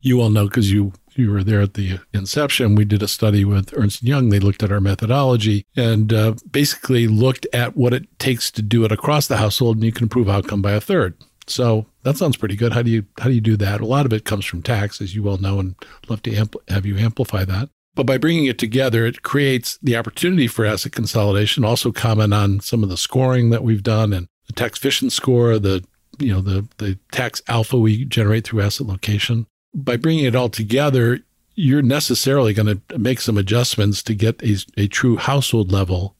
you 0.00 0.20
all 0.20 0.30
know, 0.30 0.44
because 0.44 0.70
you 0.70 0.92
you 1.16 1.30
were 1.30 1.42
there 1.42 1.60
at 1.60 1.74
the 1.74 1.98
inception, 2.14 2.76
we 2.76 2.84
did 2.84 3.02
a 3.02 3.08
study 3.08 3.44
with 3.44 3.74
Ernst 3.76 4.02
Young. 4.02 4.28
They 4.28 4.38
looked 4.38 4.62
at 4.62 4.70
our 4.70 4.80
methodology 4.80 5.66
and 5.76 6.12
uh, 6.12 6.34
basically 6.50 7.08
looked 7.08 7.46
at 7.52 7.76
what 7.76 7.92
it 7.92 8.06
takes 8.18 8.50
to 8.52 8.62
do 8.62 8.84
it 8.84 8.92
across 8.92 9.26
the 9.26 9.38
household, 9.38 9.76
and 9.76 9.84
you 9.84 9.92
can 9.92 10.04
improve 10.04 10.28
outcome 10.28 10.62
by 10.62 10.72
a 10.72 10.80
third. 10.80 11.16
So 11.50 11.86
that 12.02 12.16
sounds 12.16 12.36
pretty 12.36 12.56
good. 12.56 12.72
How 12.72 12.82
do 12.82 12.90
you 12.90 13.04
how 13.18 13.26
do 13.26 13.34
you 13.34 13.40
do 13.40 13.56
that? 13.58 13.80
A 13.80 13.86
lot 13.86 14.06
of 14.06 14.12
it 14.12 14.24
comes 14.24 14.44
from 14.44 14.62
tax, 14.62 15.00
as 15.00 15.14
you 15.14 15.22
well 15.22 15.38
know, 15.38 15.58
and 15.58 15.74
love 16.08 16.22
to 16.22 16.30
ampl- 16.30 16.68
have 16.68 16.86
you 16.86 16.96
amplify 16.96 17.44
that. 17.44 17.68
But 17.94 18.06
by 18.06 18.18
bringing 18.18 18.46
it 18.46 18.58
together, 18.58 19.04
it 19.04 19.22
creates 19.22 19.78
the 19.82 19.96
opportunity 19.96 20.46
for 20.46 20.64
asset 20.64 20.92
consolidation. 20.92 21.64
Also, 21.64 21.90
comment 21.90 22.32
on 22.32 22.60
some 22.60 22.82
of 22.82 22.88
the 22.88 22.96
scoring 22.96 23.50
that 23.50 23.64
we've 23.64 23.82
done 23.82 24.12
and 24.12 24.28
the 24.46 24.52
tax 24.52 24.78
efficient 24.78 25.12
score, 25.12 25.58
the 25.58 25.84
you 26.18 26.32
know 26.32 26.40
the 26.40 26.66
the 26.78 26.98
tax 27.10 27.42
alpha 27.48 27.78
we 27.78 28.04
generate 28.04 28.44
through 28.44 28.62
asset 28.62 28.86
location. 28.86 29.46
By 29.74 29.96
bringing 29.96 30.24
it 30.24 30.36
all 30.36 30.48
together, 30.48 31.20
you're 31.54 31.82
necessarily 31.82 32.52
going 32.54 32.80
to 32.88 32.98
make 32.98 33.20
some 33.20 33.36
adjustments 33.36 34.02
to 34.04 34.14
get 34.14 34.42
a, 34.42 34.56
a 34.76 34.86
true 34.88 35.16
household 35.16 35.70
level 35.70 36.16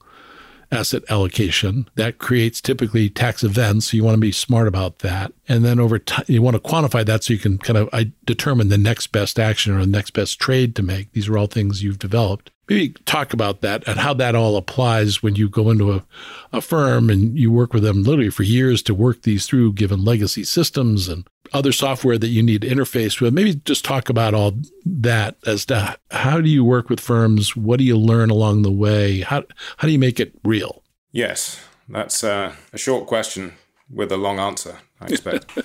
asset 0.71 1.03
allocation. 1.09 1.89
That 1.95 2.17
creates 2.17 2.61
typically 2.61 3.09
tax 3.09 3.43
events. 3.43 3.91
So 3.91 3.97
you 3.97 4.03
want 4.03 4.15
to 4.15 4.21
be 4.21 4.31
smart 4.31 4.67
about 4.67 4.99
that. 4.99 5.33
And 5.47 5.65
then 5.65 5.79
over 5.79 5.99
time, 5.99 6.25
you 6.27 6.41
want 6.41 6.55
to 6.55 6.61
quantify 6.61 7.05
that 7.05 7.23
so 7.23 7.33
you 7.33 7.39
can 7.39 7.57
kind 7.57 7.77
of 7.77 7.89
determine 8.25 8.69
the 8.69 8.77
next 8.77 9.07
best 9.07 9.37
action 9.39 9.73
or 9.73 9.79
the 9.81 9.87
next 9.87 10.11
best 10.11 10.39
trade 10.39 10.75
to 10.77 10.83
make. 10.83 11.11
These 11.11 11.27
are 11.27 11.37
all 11.37 11.47
things 11.47 11.83
you've 11.83 11.99
developed. 11.99 12.51
Maybe 12.71 12.95
talk 13.03 13.33
about 13.33 13.59
that 13.61 13.85
and 13.85 13.99
how 13.99 14.13
that 14.13 14.33
all 14.33 14.55
applies 14.55 15.21
when 15.21 15.35
you 15.35 15.49
go 15.49 15.69
into 15.69 15.91
a, 15.91 16.05
a 16.53 16.61
firm 16.61 17.09
and 17.09 17.37
you 17.37 17.51
work 17.51 17.73
with 17.73 17.83
them 17.83 18.03
literally 18.03 18.29
for 18.29 18.43
years 18.43 18.81
to 18.83 18.93
work 18.93 19.23
these 19.23 19.45
through, 19.45 19.73
given 19.73 20.05
legacy 20.05 20.45
systems 20.45 21.09
and 21.09 21.27
other 21.51 21.73
software 21.73 22.17
that 22.17 22.29
you 22.29 22.41
need 22.41 22.61
to 22.61 22.69
interface 22.69 23.19
with. 23.19 23.33
Maybe 23.33 23.55
just 23.65 23.83
talk 23.83 24.07
about 24.07 24.33
all 24.33 24.53
that 24.85 25.35
as 25.45 25.65
to 25.65 25.97
how 26.11 26.39
do 26.39 26.47
you 26.47 26.63
work 26.63 26.89
with 26.89 27.01
firms? 27.01 27.57
What 27.57 27.77
do 27.77 27.83
you 27.83 27.97
learn 27.97 28.29
along 28.29 28.61
the 28.61 28.71
way? 28.71 29.19
How, 29.19 29.43
how 29.75 29.87
do 29.87 29.91
you 29.91 29.99
make 29.99 30.21
it 30.21 30.31
real? 30.45 30.81
Yes, 31.11 31.61
that's 31.89 32.23
uh, 32.23 32.55
a 32.71 32.77
short 32.77 33.05
question 33.05 33.51
with 33.89 34.13
a 34.13 34.17
long 34.17 34.39
answer, 34.39 34.77
I 35.01 35.07
expect. 35.07 35.59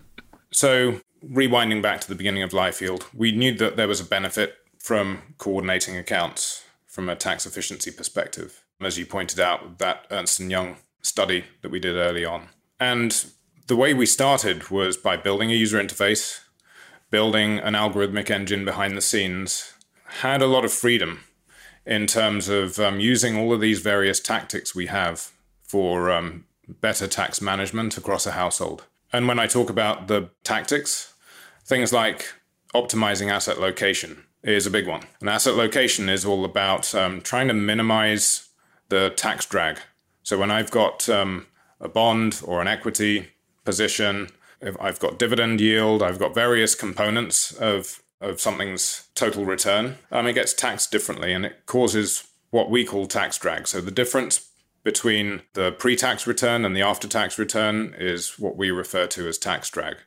so, 0.50 1.00
rewinding 1.24 1.82
back 1.82 2.00
to 2.00 2.08
the 2.08 2.16
beginning 2.16 2.42
of 2.42 2.50
LifeYield, 2.50 3.04
we 3.14 3.30
knew 3.30 3.54
that 3.58 3.76
there 3.76 3.86
was 3.86 4.00
a 4.00 4.04
benefit 4.04 4.56
from 4.78 5.34
coordinating 5.38 5.96
accounts 5.96 6.64
from 6.86 7.08
a 7.08 7.16
tax 7.16 7.46
efficiency 7.46 7.90
perspective, 7.90 8.64
as 8.80 8.98
you 8.98 9.06
pointed 9.06 9.38
out, 9.38 9.78
that 9.78 10.06
Ernst 10.10 10.40
& 10.40 10.40
Young 10.40 10.76
study 11.02 11.44
that 11.62 11.70
we 11.70 11.78
did 11.78 11.96
early 11.96 12.24
on. 12.24 12.48
And 12.80 13.24
the 13.66 13.76
way 13.76 13.94
we 13.94 14.06
started 14.06 14.70
was 14.70 14.96
by 14.96 15.16
building 15.16 15.50
a 15.50 15.54
user 15.54 15.78
interface, 15.78 16.40
building 17.10 17.58
an 17.58 17.74
algorithmic 17.74 18.30
engine 18.30 18.64
behind 18.64 18.96
the 18.96 19.02
scenes, 19.02 19.74
had 20.04 20.42
a 20.42 20.46
lot 20.46 20.64
of 20.64 20.72
freedom 20.72 21.20
in 21.84 22.06
terms 22.06 22.48
of 22.48 22.78
um, 22.78 23.00
using 23.00 23.36
all 23.36 23.52
of 23.52 23.60
these 23.60 23.80
various 23.80 24.20
tactics 24.20 24.74
we 24.74 24.86
have 24.86 25.32
for 25.62 26.10
um, 26.10 26.46
better 26.66 27.06
tax 27.06 27.40
management 27.40 27.96
across 27.96 28.26
a 28.26 28.32
household. 28.32 28.84
And 29.12 29.26
when 29.28 29.38
I 29.38 29.46
talk 29.46 29.70
about 29.70 30.08
the 30.08 30.30
tactics, 30.44 31.14
things 31.64 31.92
like 31.92 32.34
optimizing 32.74 33.30
asset 33.30 33.58
location 33.58 34.24
is 34.42 34.66
a 34.66 34.70
big 34.70 34.86
one. 34.86 35.02
And 35.20 35.28
asset 35.28 35.54
location 35.54 36.08
is 36.08 36.24
all 36.24 36.44
about 36.44 36.94
um, 36.94 37.20
trying 37.20 37.48
to 37.48 37.54
minimize 37.54 38.48
the 38.88 39.10
tax 39.10 39.46
drag. 39.46 39.78
So 40.22 40.38
when 40.38 40.50
I've 40.50 40.70
got 40.70 41.08
um, 41.08 41.46
a 41.80 41.88
bond 41.88 42.40
or 42.44 42.60
an 42.60 42.68
equity 42.68 43.28
position 43.64 44.30
if 44.60 44.76
I've 44.80 44.98
got 44.98 45.18
dividend 45.18 45.60
yield, 45.60 46.02
I've 46.02 46.18
got 46.18 46.34
various 46.34 46.74
components 46.74 47.52
of 47.52 48.02
of 48.20 48.40
something's 48.40 49.08
total 49.14 49.44
return, 49.44 49.96
um, 50.10 50.26
it 50.26 50.32
gets 50.32 50.52
taxed 50.52 50.90
differently 50.90 51.32
and 51.32 51.46
it 51.46 51.66
causes 51.66 52.26
what 52.50 52.68
we 52.68 52.84
call 52.84 53.06
tax 53.06 53.38
drag. 53.38 53.68
So 53.68 53.80
the 53.80 53.92
difference 53.92 54.50
between 54.82 55.42
the 55.52 55.70
pre 55.70 55.94
tax 55.94 56.26
return 56.26 56.64
and 56.64 56.74
the 56.74 56.82
after 56.82 57.06
tax 57.06 57.38
return 57.38 57.94
is 57.96 58.36
what 58.36 58.56
we 58.56 58.72
refer 58.72 59.06
to 59.06 59.28
as 59.28 59.38
tax 59.38 59.70
drag. 59.70 59.98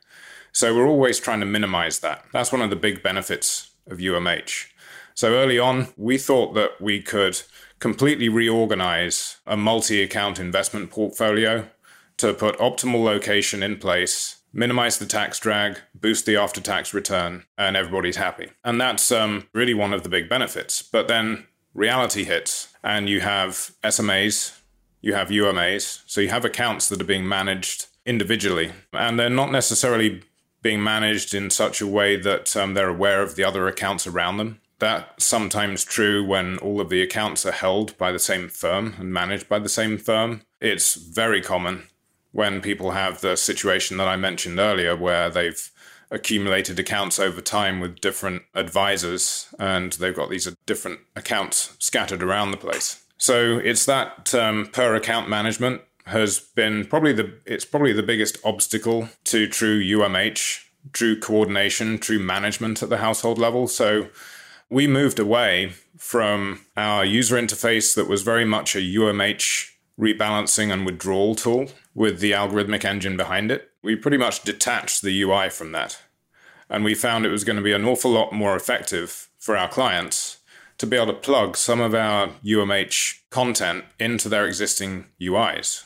So 0.52 0.76
we're 0.76 0.86
always 0.86 1.18
trying 1.18 1.40
to 1.40 1.46
minimize 1.46 2.00
that. 2.00 2.26
That's 2.34 2.52
one 2.52 2.60
of 2.60 2.68
the 2.68 2.76
big 2.76 3.02
benefits 3.02 3.70
of 3.86 3.98
UMH. 3.98 4.66
So 5.14 5.34
early 5.34 5.58
on, 5.58 5.88
we 5.96 6.18
thought 6.18 6.54
that 6.54 6.80
we 6.80 7.00
could 7.00 7.42
completely 7.78 8.28
reorganize 8.28 9.36
a 9.46 9.56
multi 9.56 10.02
account 10.02 10.38
investment 10.38 10.90
portfolio 10.90 11.68
to 12.18 12.32
put 12.32 12.56
optimal 12.58 13.02
location 13.02 13.62
in 13.62 13.76
place, 13.76 14.42
minimize 14.52 14.98
the 14.98 15.06
tax 15.06 15.38
drag, 15.38 15.78
boost 15.94 16.24
the 16.24 16.36
after 16.36 16.60
tax 16.60 16.94
return, 16.94 17.44
and 17.58 17.76
everybody's 17.76 18.16
happy. 18.16 18.50
And 18.64 18.80
that's 18.80 19.10
um, 19.10 19.48
really 19.52 19.74
one 19.74 19.92
of 19.92 20.02
the 20.02 20.08
big 20.08 20.28
benefits. 20.28 20.82
But 20.82 21.08
then 21.08 21.46
reality 21.74 22.24
hits, 22.24 22.72
and 22.84 23.08
you 23.08 23.20
have 23.20 23.72
SMAs, 23.82 24.58
you 25.00 25.14
have 25.14 25.28
UMAs, 25.28 26.02
so 26.06 26.20
you 26.20 26.28
have 26.28 26.44
accounts 26.44 26.88
that 26.88 27.00
are 27.00 27.04
being 27.04 27.28
managed 27.28 27.86
individually, 28.06 28.72
and 28.92 29.18
they're 29.18 29.30
not 29.30 29.50
necessarily 29.50 30.22
being 30.62 30.82
managed 30.82 31.34
in 31.34 31.50
such 31.50 31.80
a 31.80 31.86
way 31.86 32.16
that 32.16 32.56
um, 32.56 32.74
they're 32.74 32.88
aware 32.88 33.22
of 33.22 33.34
the 33.34 33.44
other 33.44 33.66
accounts 33.66 34.06
around 34.06 34.36
them. 34.36 34.60
That's 34.78 35.24
sometimes 35.24 35.84
true 35.84 36.24
when 36.24 36.58
all 36.58 36.80
of 36.80 36.88
the 36.88 37.02
accounts 37.02 37.44
are 37.46 37.52
held 37.52 37.96
by 37.98 38.10
the 38.10 38.18
same 38.18 38.48
firm 38.48 38.94
and 38.98 39.12
managed 39.12 39.48
by 39.48 39.58
the 39.58 39.68
same 39.68 39.98
firm. 39.98 40.42
It's 40.60 40.94
very 40.94 41.40
common 41.40 41.84
when 42.32 42.60
people 42.60 42.92
have 42.92 43.20
the 43.20 43.36
situation 43.36 43.96
that 43.98 44.08
I 44.08 44.16
mentioned 44.16 44.58
earlier, 44.58 44.96
where 44.96 45.30
they've 45.30 45.70
accumulated 46.10 46.78
accounts 46.78 47.18
over 47.18 47.40
time 47.40 47.80
with 47.80 48.00
different 48.00 48.42
advisors 48.54 49.52
and 49.58 49.92
they've 49.94 50.14
got 50.14 50.30
these 50.30 50.52
different 50.66 51.00
accounts 51.16 51.74
scattered 51.78 52.22
around 52.22 52.50
the 52.50 52.56
place. 52.56 53.04
So 53.16 53.58
it's 53.58 53.86
that 53.86 54.34
um, 54.34 54.68
per 54.72 54.94
account 54.94 55.28
management 55.28 55.82
has 56.06 56.38
been 56.40 56.84
probably 56.84 57.12
the 57.12 57.34
it's 57.46 57.64
probably 57.64 57.92
the 57.92 58.02
biggest 58.02 58.38
obstacle 58.44 59.08
to 59.24 59.46
true 59.46 59.82
UMH, 59.82 60.64
true 60.92 61.18
coordination, 61.18 61.98
true 61.98 62.18
management 62.18 62.82
at 62.82 62.88
the 62.88 62.98
household 62.98 63.38
level. 63.38 63.68
So 63.68 64.08
we 64.68 64.86
moved 64.86 65.18
away 65.18 65.72
from 65.96 66.66
our 66.76 67.04
user 67.04 67.36
interface 67.36 67.94
that 67.94 68.08
was 68.08 68.22
very 68.22 68.44
much 68.44 68.74
a 68.74 68.80
UMH 68.80 69.70
rebalancing 70.00 70.72
and 70.72 70.84
withdrawal 70.84 71.34
tool 71.34 71.66
with 71.94 72.20
the 72.20 72.32
algorithmic 72.32 72.84
engine 72.84 73.16
behind 73.16 73.50
it. 73.50 73.70
We 73.82 73.96
pretty 73.96 74.16
much 74.16 74.42
detached 74.42 75.02
the 75.02 75.22
UI 75.22 75.50
from 75.50 75.72
that. 75.72 76.00
And 76.68 76.84
we 76.84 76.94
found 76.94 77.26
it 77.26 77.30
was 77.30 77.44
going 77.44 77.56
to 77.56 77.62
be 77.62 77.74
an 77.74 77.84
awful 77.84 78.10
lot 78.10 78.32
more 78.32 78.56
effective 78.56 79.28
for 79.38 79.56
our 79.56 79.68
clients 79.68 80.38
to 80.78 80.86
be 80.86 80.96
able 80.96 81.06
to 81.06 81.12
plug 81.12 81.56
some 81.56 81.80
of 81.80 81.94
our 81.94 82.28
UMH 82.44 83.20
content 83.30 83.84
into 84.00 84.28
their 84.28 84.46
existing 84.46 85.06
UIs. 85.20 85.84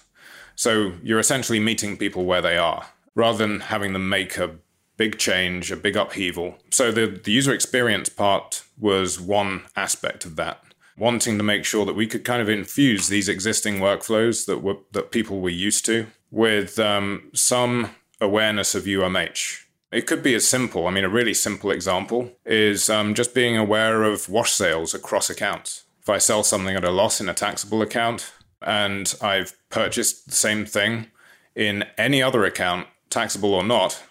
So 0.57 0.95
you're 1.03 1.21
essentially 1.21 1.61
meeting 1.61 1.97
people 1.97 2.25
where 2.25 2.43
they 2.43 2.57
are 2.57 2.87
rather 3.15 3.39
than 3.39 3.61
having 3.61 3.93
them 3.93 4.09
make 4.09 4.37
a 4.39 4.57
big 4.97 5.19
change, 5.19 5.71
a 5.71 5.77
big 5.77 5.97
upheaval. 5.97 6.57
So 6.71 6.91
the, 6.91 7.07
the 7.07 7.33
user 7.33 7.53
experience 7.53 8.09
part 8.09 8.65
was 8.79 9.21
one 9.21 9.63
aspect 9.77 10.25
of 10.25 10.37
that. 10.37 10.63
Wanting 10.99 11.37
to 11.37 11.45
make 11.45 11.65
sure 11.67 11.85
that 11.85 11.95
we 11.95 12.07
could 12.07 12.25
kind 12.25 12.41
of 12.41 12.49
infuse 12.49 13.09
these 13.09 13.29
existing 13.29 13.77
workflows 13.77 14.47
that 14.47 14.63
were 14.63 14.79
that 14.93 15.11
people 15.11 15.41
were 15.41 15.51
used 15.51 15.85
to 15.87 16.07
with 16.31 16.79
um, 16.79 17.31
some 17.35 17.91
awareness 18.19 18.75
of 18.75 18.85
UMH. 18.85 19.65
It 19.93 20.07
could 20.07 20.23
be 20.23 20.35
as 20.35 20.49
simple. 20.49 20.87
I 20.87 20.91
mean, 20.91 21.05
a 21.05 21.11
really 21.11 21.35
simple 21.35 21.71
example 21.71 22.33
is 22.47 22.89
um, 22.89 23.13
just 23.13 23.35
being 23.35 23.59
aware 23.59 24.05
of 24.05 24.31
wash 24.31 24.53
sales 24.53 24.95
across 24.95 25.29
accounts. 25.29 25.85
If 26.01 26.09
I 26.09 26.19
sell 26.19 26.43
something 26.43 26.75
at 26.75 26.85
a 26.85 26.91
loss 26.91 27.21
in 27.21 27.29
a 27.29 27.35
taxable 27.35 27.83
account, 27.83 28.33
and 28.63 29.15
I've 29.21 29.55
purchased 29.71 30.27
the 30.27 30.35
same 30.35 30.67
thing 30.67 31.07
in 31.55 31.85
any 31.97 32.23
other 32.23 32.45
account, 32.45 32.87
taxable 33.11 33.55
or 33.55 33.65
not, 33.65 34.03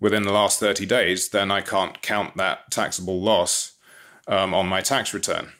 within 0.00 0.22
the 0.24 0.32
last 0.32 0.60
30 0.60 0.86
days, 0.86 1.28
then 1.28 1.50
I 1.50 1.60
can't 1.60 2.00
count 2.02 2.36
that 2.36 2.70
taxable 2.70 3.20
loss 3.20 3.72
um, 4.26 4.52
on 4.54 4.66
my 4.66 4.80
tax 4.80 5.14
return. 5.14 5.52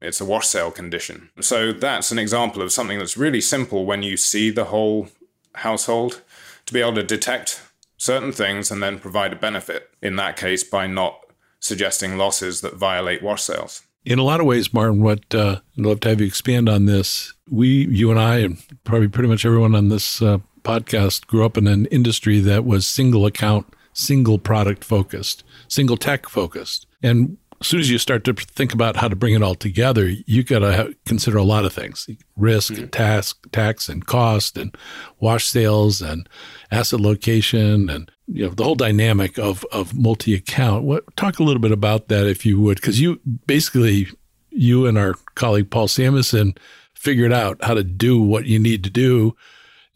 It's 0.00 0.20
a 0.20 0.24
wash 0.24 0.46
sale 0.46 0.70
condition. 0.70 1.30
So 1.40 1.72
that's 1.72 2.12
an 2.12 2.18
example 2.18 2.62
of 2.62 2.72
something 2.72 2.98
that's 2.98 3.16
really 3.16 3.40
simple 3.40 3.86
when 3.86 4.02
you 4.02 4.16
see 4.16 4.50
the 4.50 4.66
whole 4.66 5.08
household 5.56 6.22
to 6.66 6.72
be 6.72 6.80
able 6.80 6.94
to 6.94 7.02
detect 7.02 7.62
certain 7.96 8.32
things 8.32 8.70
and 8.70 8.82
then 8.82 8.98
provide 8.98 9.32
a 9.32 9.36
benefit, 9.36 9.90
in 10.02 10.16
that 10.16 10.36
case, 10.36 10.62
by 10.62 10.86
not 10.86 11.20
suggesting 11.60 12.16
losses 12.16 12.60
that 12.60 12.74
violate 12.74 13.22
wash 13.22 13.42
sales. 13.42 13.82
In 14.04 14.18
a 14.18 14.22
lot 14.22 14.40
of 14.40 14.46
ways, 14.46 14.72
Martin, 14.72 15.02
what 15.02 15.34
uh, 15.34 15.60
I'd 15.76 15.84
love 15.84 16.00
to 16.00 16.08
have 16.10 16.20
you 16.20 16.26
expand 16.26 16.68
on 16.68 16.86
this. 16.86 17.32
We, 17.48 17.86
you 17.86 18.10
and 18.10 18.18
I, 18.18 18.38
and 18.38 18.62
probably 18.84 19.08
pretty 19.08 19.28
much 19.28 19.44
everyone 19.44 19.74
on 19.74 19.88
this 19.88 20.20
uh, 20.20 20.38
podcast 20.62 21.26
grew 21.26 21.44
up 21.44 21.56
in 21.56 21.66
an 21.66 21.86
industry 21.86 22.40
that 22.40 22.64
was 22.64 22.86
single 22.86 23.24
account, 23.24 23.72
single 23.92 24.38
product 24.38 24.82
focused, 24.82 25.44
single 25.68 25.96
tech 25.96 26.28
focused. 26.28 26.86
And 27.02 27.38
as 27.60 27.68
soon 27.68 27.80
as 27.80 27.90
you 27.90 27.98
start 27.98 28.24
to 28.24 28.34
think 28.34 28.74
about 28.74 28.96
how 28.96 29.08
to 29.08 29.16
bring 29.16 29.34
it 29.34 29.42
all 29.42 29.54
together, 29.54 30.08
you 30.26 30.42
got 30.42 30.58
to 30.58 30.94
consider 31.06 31.38
a 31.38 31.42
lot 31.42 31.64
of 31.64 31.72
things: 31.72 32.08
risk, 32.36 32.74
mm-hmm. 32.74 32.88
task, 32.88 33.50
tax, 33.52 33.88
and 33.88 34.04
cost, 34.04 34.58
and 34.58 34.76
wash 35.20 35.46
sales, 35.46 36.02
and 36.02 36.28
asset 36.70 37.00
location, 37.00 37.88
and 37.88 38.10
you 38.26 38.44
know 38.44 38.50
the 38.50 38.64
whole 38.64 38.74
dynamic 38.74 39.38
of 39.38 39.64
of 39.72 39.94
multi 39.94 40.34
account. 40.34 40.84
What 40.84 41.16
talk 41.16 41.38
a 41.38 41.44
little 41.44 41.62
bit 41.62 41.72
about 41.72 42.08
that, 42.08 42.26
if 42.26 42.44
you 42.44 42.60
would, 42.60 42.76
because 42.76 43.00
you 43.00 43.20
basically 43.46 44.08
you 44.50 44.86
and 44.86 44.98
our 44.98 45.14
colleague 45.34 45.70
Paul 45.70 45.88
Samuelson 45.88 46.54
figured 46.96 47.32
out 47.32 47.62
how 47.62 47.74
to 47.74 47.84
do 47.84 48.20
what 48.20 48.46
you 48.46 48.58
need 48.58 48.82
to 48.84 48.90
do, 48.90 49.36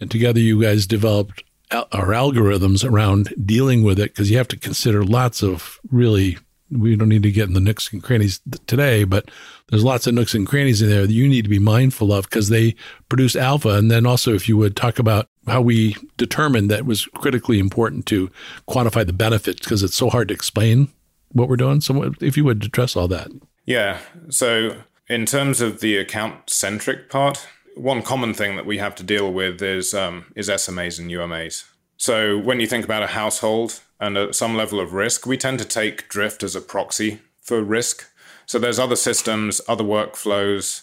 and 0.01 0.11
together 0.11 0.41
you 0.41 0.63
guys 0.63 0.87
developed 0.87 1.43
our 1.71 2.09
algorithms 2.09 2.89
around 2.89 3.33
dealing 3.45 3.83
with 3.83 3.99
it 3.99 4.11
because 4.11 4.31
you 4.31 4.37
have 4.37 4.49
to 4.49 4.59
consider 4.59 5.05
lots 5.05 5.43
of 5.43 5.79
really 5.91 6.37
we 6.71 6.97
don't 6.97 7.09
need 7.09 7.23
to 7.23 7.33
get 7.33 7.49
in 7.49 7.55
the 7.55 7.61
nooks 7.61 7.93
and 7.93 8.03
crannies 8.03 8.41
today, 8.67 9.05
but 9.05 9.31
there's 9.69 9.85
lots 9.85 10.07
of 10.07 10.15
nooks 10.15 10.35
and 10.35 10.47
crannies 10.47 10.81
in 10.81 10.89
there 10.89 11.07
that 11.07 11.13
you 11.13 11.29
need 11.29 11.43
to 11.43 11.49
be 11.49 11.59
mindful 11.59 12.13
of 12.13 12.25
because 12.25 12.49
they 12.49 12.75
produce 13.09 13.35
alpha. 13.35 13.71
And 13.71 13.91
then 13.91 14.07
also, 14.07 14.35
if 14.35 14.49
you 14.49 14.57
would 14.57 14.77
talk 14.77 14.99
about 14.99 15.29
how 15.47 15.61
we 15.61 15.97
determined 16.17 16.71
that 16.71 16.87
was 16.87 17.07
critically 17.07 17.59
important 17.59 18.07
to 18.07 18.31
quantify 18.69 19.05
the 19.05 19.13
benefits 19.13 19.61
because 19.61 19.83
it's 19.83 19.97
so 19.97 20.11
hard 20.11 20.29
to 20.29 20.35
explain 20.35 20.89
what 21.33 21.49
we're 21.49 21.57
doing. 21.57 21.81
So, 21.81 22.15
if 22.21 22.37
you 22.37 22.45
would 22.45 22.65
address 22.65 22.97
all 22.97 23.09
that. 23.09 23.31
Yeah. 23.67 23.99
So, 24.29 24.77
in 25.11 25.27
terms 25.27 25.61
of 25.61 25.81
the 25.81 25.99
account 25.99 26.49
centric 26.49 27.11
part, 27.11 27.47
one 27.77 28.03
common 28.03 28.33
thing 28.33 28.57
that 28.57 28.65
we 28.65 28.79
have 28.79 28.95
to 28.95 29.03
deal 29.03 29.31
with 29.33 29.61
is 29.61 29.93
um, 29.93 30.33
is 30.35 30.49
SMAs 30.49 30.99
and 30.99 31.11
UMAs. 31.11 31.65
So, 31.99 32.39
when 32.39 32.61
you 32.61 32.67
think 32.67 32.87
about 32.87 33.03
a 33.03 33.09
household, 33.09 33.81
and 34.01 34.17
at 34.17 34.35
some 34.35 34.57
level 34.57 34.81
of 34.81 34.95
risk, 34.95 35.27
we 35.27 35.37
tend 35.37 35.59
to 35.59 35.65
take 35.65 36.09
drift 36.09 36.43
as 36.43 36.57
a 36.57 36.61
proxy 36.61 37.21
for 37.43 37.63
risk. 37.63 38.07
So 38.47 38.59
there's 38.59 38.79
other 38.79 38.97
systems, 38.97 39.61
other 39.69 39.85
workflows 39.85 40.83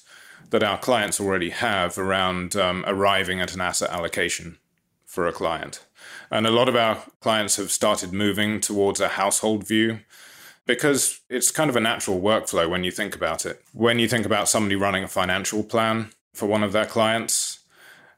that 0.51 0.63
our 0.63 0.77
clients 0.77 1.19
already 1.19 1.49
have 1.49 1.97
around 1.97 2.55
um, 2.55 2.85
arriving 2.87 3.41
at 3.41 3.53
an 3.53 3.59
asset 3.59 3.89
allocation 3.89 4.59
for 5.03 5.27
a 5.27 5.33
client. 5.33 5.83
And 6.29 6.45
a 6.45 6.51
lot 6.51 6.69
of 6.69 6.75
our 6.75 7.03
clients 7.19 7.55
have 7.55 7.71
started 7.71 8.13
moving 8.13 8.61
towards 8.61 9.01
a 9.01 9.09
household 9.09 9.67
view 9.67 10.01
because 10.67 11.21
it's 11.29 11.49
kind 11.49 11.69
of 11.69 11.75
a 11.75 11.79
natural 11.79 12.19
workflow 12.19 12.69
when 12.69 12.83
you 12.83 12.91
think 12.91 13.15
about 13.15 13.45
it. 13.45 13.63
When 13.73 13.97
you 13.97 14.07
think 14.07 14.25
about 14.25 14.49
somebody 14.49 14.75
running 14.75 15.03
a 15.03 15.07
financial 15.07 15.63
plan 15.63 16.11
for 16.33 16.45
one 16.45 16.61
of 16.61 16.73
their 16.73 16.85
clients, 16.85 17.59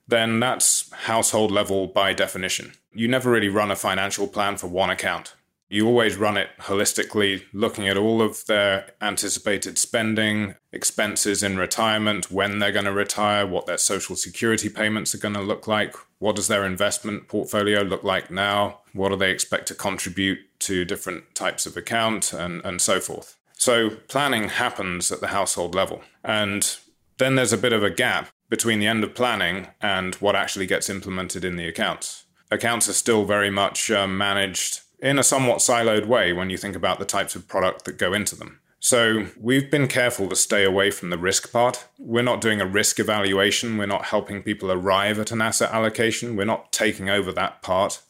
then 0.07 0.39
that's 0.39 0.91
household 0.91 1.51
level 1.51 1.87
by 1.87 2.13
definition. 2.13 2.73
You 2.91 3.07
never 3.07 3.31
really 3.31 3.49
run 3.49 3.71
a 3.71 3.75
financial 3.75 4.27
plan 4.27 4.57
for 4.57 4.67
one 4.67 4.89
account. 4.89 5.35
You 5.71 5.85
always 5.85 6.17
run 6.17 6.35
it 6.35 6.49
holistically, 6.61 7.43
looking 7.53 7.87
at 7.87 7.95
all 7.95 8.23
of 8.23 8.43
their 8.47 8.89
anticipated 9.01 9.77
spending, 9.77 10.55
expenses 10.71 11.43
in 11.43 11.57
retirement, 11.57 12.31
when 12.31 12.57
they're 12.57 12.71
going 12.71 12.85
to 12.85 12.91
retire, 12.91 13.45
what 13.45 13.67
their 13.67 13.77
social 13.77 14.15
security 14.15 14.67
payments 14.67 15.13
are 15.13 15.19
going 15.19 15.35
to 15.35 15.41
look 15.41 15.67
like, 15.67 15.95
what 16.17 16.35
does 16.35 16.47
their 16.47 16.65
investment 16.65 17.27
portfolio 17.27 17.81
look 17.81 18.03
like 18.03 18.31
now, 18.31 18.79
what 18.93 19.09
do 19.09 19.15
they 19.15 19.29
expect 19.29 19.67
to 19.67 19.75
contribute 19.75 20.39
to 20.61 20.85
different 20.85 21.35
types 21.35 21.67
of 21.67 21.77
account, 21.77 22.33
and, 22.33 22.65
and 22.65 22.81
so 22.81 22.99
forth. 22.99 23.37
So 23.53 23.91
planning 24.07 24.49
happens 24.49 25.11
at 25.11 25.21
the 25.21 25.27
household 25.27 25.75
level. 25.75 26.01
And 26.23 26.77
then 27.19 27.35
there's 27.35 27.53
a 27.53 27.57
bit 27.57 27.73
of 27.73 27.83
a 27.83 27.91
gap 27.91 28.29
between 28.49 28.79
the 28.79 28.87
end 28.87 29.03
of 29.03 29.13
planning 29.13 29.67
and 29.81 30.15
what 30.15 30.35
actually 30.35 30.65
gets 30.65 30.89
implemented 30.89 31.45
in 31.45 31.57
the 31.57 31.67
accounts. 31.67 32.25
Accounts 32.49 32.89
are 32.89 32.93
still 32.93 33.25
very 33.25 33.51
much 33.51 33.91
um, 33.91 34.17
managed 34.17 34.81
in 35.01 35.19
a 35.19 35.23
somewhat 35.23 35.59
siloed 35.59 36.05
way 36.05 36.33
when 36.33 36.49
you 36.49 36.57
think 36.57 36.75
about 36.75 36.99
the 36.99 37.05
types 37.05 37.35
of 37.35 37.47
product 37.47 37.85
that 37.85 37.97
go 37.97 38.13
into 38.13 38.35
them. 38.35 38.59
So 38.79 39.27
we've 39.39 39.69
been 39.69 39.87
careful 39.87 40.29
to 40.29 40.35
stay 40.35 40.63
away 40.63 40.91
from 40.91 41.09
the 41.09 41.17
risk 41.17 41.51
part. 41.51 41.87
We're 41.97 42.21
not 42.21 42.41
doing 42.41 42.61
a 42.61 42.65
risk 42.65 42.99
evaluation. 42.99 43.77
We're 43.77 43.85
not 43.85 44.05
helping 44.05 44.41
people 44.41 44.71
arrive 44.71 45.19
at 45.19 45.31
an 45.31 45.41
asset 45.41 45.71
allocation. 45.71 46.35
We're 46.35 46.45
not 46.45 46.71
taking 46.71 47.09
over 47.09 47.31
that 47.33 47.61
part. 47.61 48.01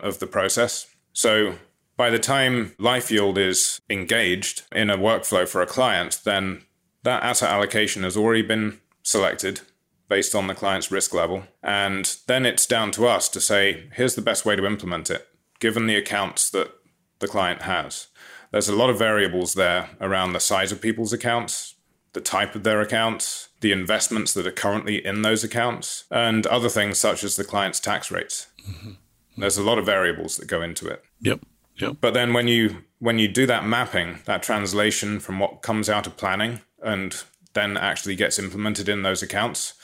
of 0.00 0.18
the 0.18 0.26
process. 0.26 0.86
So 1.12 1.54
by 1.96 2.10
the 2.10 2.18
time 2.18 2.74
LifeYield 2.78 3.38
is 3.38 3.80
engaged 3.90 4.62
in 4.72 4.90
a 4.90 4.98
workflow 4.98 5.46
for 5.48 5.62
a 5.62 5.66
client, 5.66 6.20
then 6.24 6.62
that 7.02 7.22
asset 7.22 7.50
allocation 7.50 8.02
has 8.02 8.16
already 8.16 8.42
been 8.42 8.80
selected 9.02 9.60
based 10.08 10.34
on 10.34 10.46
the 10.46 10.54
client's 10.54 10.90
risk 10.90 11.12
level. 11.12 11.44
And 11.62 12.16
then 12.26 12.46
it's 12.46 12.66
down 12.66 12.92
to 12.92 13.06
us 13.06 13.28
to 13.30 13.40
say, 13.40 13.88
here's 13.94 14.14
the 14.14 14.22
best 14.22 14.46
way 14.46 14.56
to 14.56 14.66
implement 14.66 15.10
it, 15.10 15.26
given 15.58 15.86
the 15.86 15.96
accounts 15.96 16.50
that 16.50 16.72
the 17.18 17.28
client 17.28 17.62
has. 17.62 18.08
There's 18.50 18.68
a 18.68 18.76
lot 18.76 18.90
of 18.90 18.98
variables 18.98 19.54
there 19.54 19.90
around 20.00 20.32
the 20.32 20.40
size 20.40 20.72
of 20.72 20.80
people's 20.80 21.12
accounts, 21.12 21.74
the 22.12 22.20
type 22.20 22.54
of 22.54 22.62
their 22.62 22.80
accounts, 22.80 23.48
the 23.60 23.72
investments 23.72 24.32
that 24.34 24.46
are 24.46 24.52
currently 24.52 25.04
in 25.04 25.22
those 25.22 25.44
accounts, 25.44 26.04
and 26.10 26.46
other 26.46 26.68
things 26.68 26.98
such 26.98 27.22
as 27.22 27.36
the 27.36 27.44
client's 27.44 27.80
tax 27.80 28.10
rates. 28.10 28.46
Mm-hmm. 28.66 28.92
There's 29.36 29.58
a 29.58 29.62
lot 29.62 29.78
of 29.78 29.86
variables 29.86 30.36
that 30.36 30.46
go 30.46 30.62
into 30.62 30.88
it. 30.88 31.04
Yep. 31.20 31.40
Yep. 31.76 31.96
But 32.00 32.14
then 32.14 32.32
when 32.32 32.48
you 32.48 32.84
when 32.98 33.18
you 33.18 33.28
do 33.28 33.46
that 33.46 33.64
mapping, 33.64 34.18
that 34.24 34.42
translation 34.42 35.20
from 35.20 35.38
what 35.38 35.62
comes 35.62 35.88
out 35.88 36.06
of 36.06 36.16
planning 36.16 36.60
and 36.82 37.22
then 37.54 37.76
actually 37.76 38.16
gets 38.16 38.38
implemented 38.38 38.88
in 38.88 39.02
those 39.02 39.22
accounts, 39.22 39.74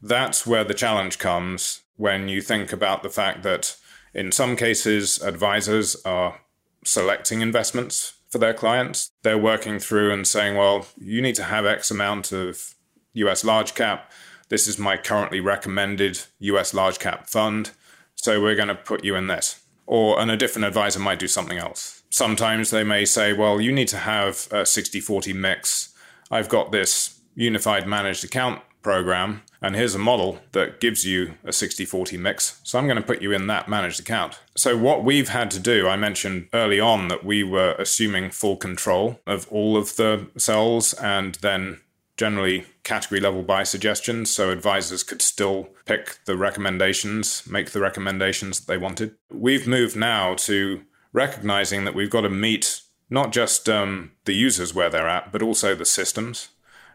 that's 0.00 0.46
where 0.46 0.64
the 0.64 0.74
challenge 0.74 1.18
comes 1.18 1.82
when 1.96 2.28
you 2.28 2.40
think 2.40 2.72
about 2.72 3.02
the 3.02 3.10
fact 3.10 3.42
that 3.42 3.76
in 4.14 4.30
some 4.32 4.56
cases 4.56 5.20
advisors 5.20 5.96
are 6.04 6.40
selecting 6.84 7.40
investments 7.40 8.14
for 8.28 8.38
their 8.38 8.54
clients. 8.54 9.10
They're 9.22 9.38
working 9.38 9.78
through 9.78 10.12
and 10.12 10.26
saying, 10.26 10.56
well, 10.56 10.86
you 10.96 11.20
need 11.20 11.34
to 11.36 11.44
have 11.44 11.66
X 11.66 11.90
amount 11.90 12.32
of 12.32 12.74
US 13.14 13.44
large 13.44 13.74
cap. 13.74 14.12
This 14.48 14.68
is 14.68 14.78
my 14.78 14.96
currently 14.96 15.40
recommended 15.40 16.20
US 16.38 16.74
large 16.74 16.98
cap 16.98 17.28
fund. 17.28 17.70
So 18.14 18.40
we're 18.40 18.56
going 18.56 18.68
to 18.68 18.74
put 18.74 19.04
you 19.04 19.16
in 19.16 19.26
this. 19.26 19.60
Or, 19.86 20.18
and 20.20 20.30
a 20.30 20.36
different 20.36 20.66
advisor 20.66 21.00
might 21.00 21.18
do 21.18 21.28
something 21.28 21.58
else. 21.58 22.02
Sometimes 22.10 22.70
they 22.70 22.84
may 22.84 23.04
say, 23.04 23.32
well, 23.32 23.60
you 23.60 23.72
need 23.72 23.88
to 23.88 23.98
have 23.98 24.48
a 24.50 24.64
60 24.64 25.00
40 25.00 25.32
mix. 25.32 25.92
I've 26.30 26.48
got 26.48 26.72
this 26.72 27.20
unified 27.34 27.86
managed 27.86 28.24
account 28.24 28.62
program 28.84 29.42
and 29.64 29.74
here's 29.74 29.94
a 29.94 29.98
model 29.98 30.40
that 30.52 30.78
gives 30.78 31.06
you 31.06 31.34
a 31.42 31.50
60 31.52 31.86
40 31.86 32.18
mix. 32.18 32.60
So 32.62 32.78
I'm 32.78 32.84
going 32.86 32.98
to 32.98 33.02
put 33.02 33.22
you 33.22 33.32
in 33.32 33.46
that 33.46 33.66
managed 33.66 33.98
account. 33.98 34.38
So, 34.54 34.76
what 34.76 35.02
we've 35.02 35.30
had 35.30 35.50
to 35.52 35.58
do, 35.58 35.88
I 35.88 35.96
mentioned 35.96 36.48
early 36.52 36.78
on 36.78 37.08
that 37.08 37.24
we 37.24 37.42
were 37.42 37.74
assuming 37.78 38.30
full 38.30 38.56
control 38.56 39.20
of 39.26 39.48
all 39.50 39.78
of 39.78 39.96
the 39.96 40.28
cells 40.36 40.92
and 40.94 41.36
then 41.36 41.80
generally 42.18 42.66
category 42.84 43.20
level 43.20 43.42
buy 43.42 43.62
suggestions. 43.62 44.30
So, 44.30 44.50
advisors 44.50 45.02
could 45.02 45.22
still 45.22 45.70
pick 45.86 46.18
the 46.26 46.36
recommendations, 46.36 47.48
make 47.48 47.70
the 47.70 47.80
recommendations 47.80 48.60
that 48.60 48.66
they 48.66 48.78
wanted. 48.78 49.16
We've 49.30 49.66
moved 49.66 49.96
now 49.96 50.34
to 50.34 50.82
recognizing 51.14 51.86
that 51.86 51.94
we've 51.94 52.10
got 52.10 52.20
to 52.20 52.30
meet 52.30 52.82
not 53.08 53.32
just 53.32 53.68
um, 53.68 54.12
the 54.24 54.34
users 54.34 54.74
where 54.74 54.90
they're 54.90 55.08
at, 55.08 55.32
but 55.32 55.42
also 55.42 55.74
the 55.74 55.84
systems. 55.86 56.50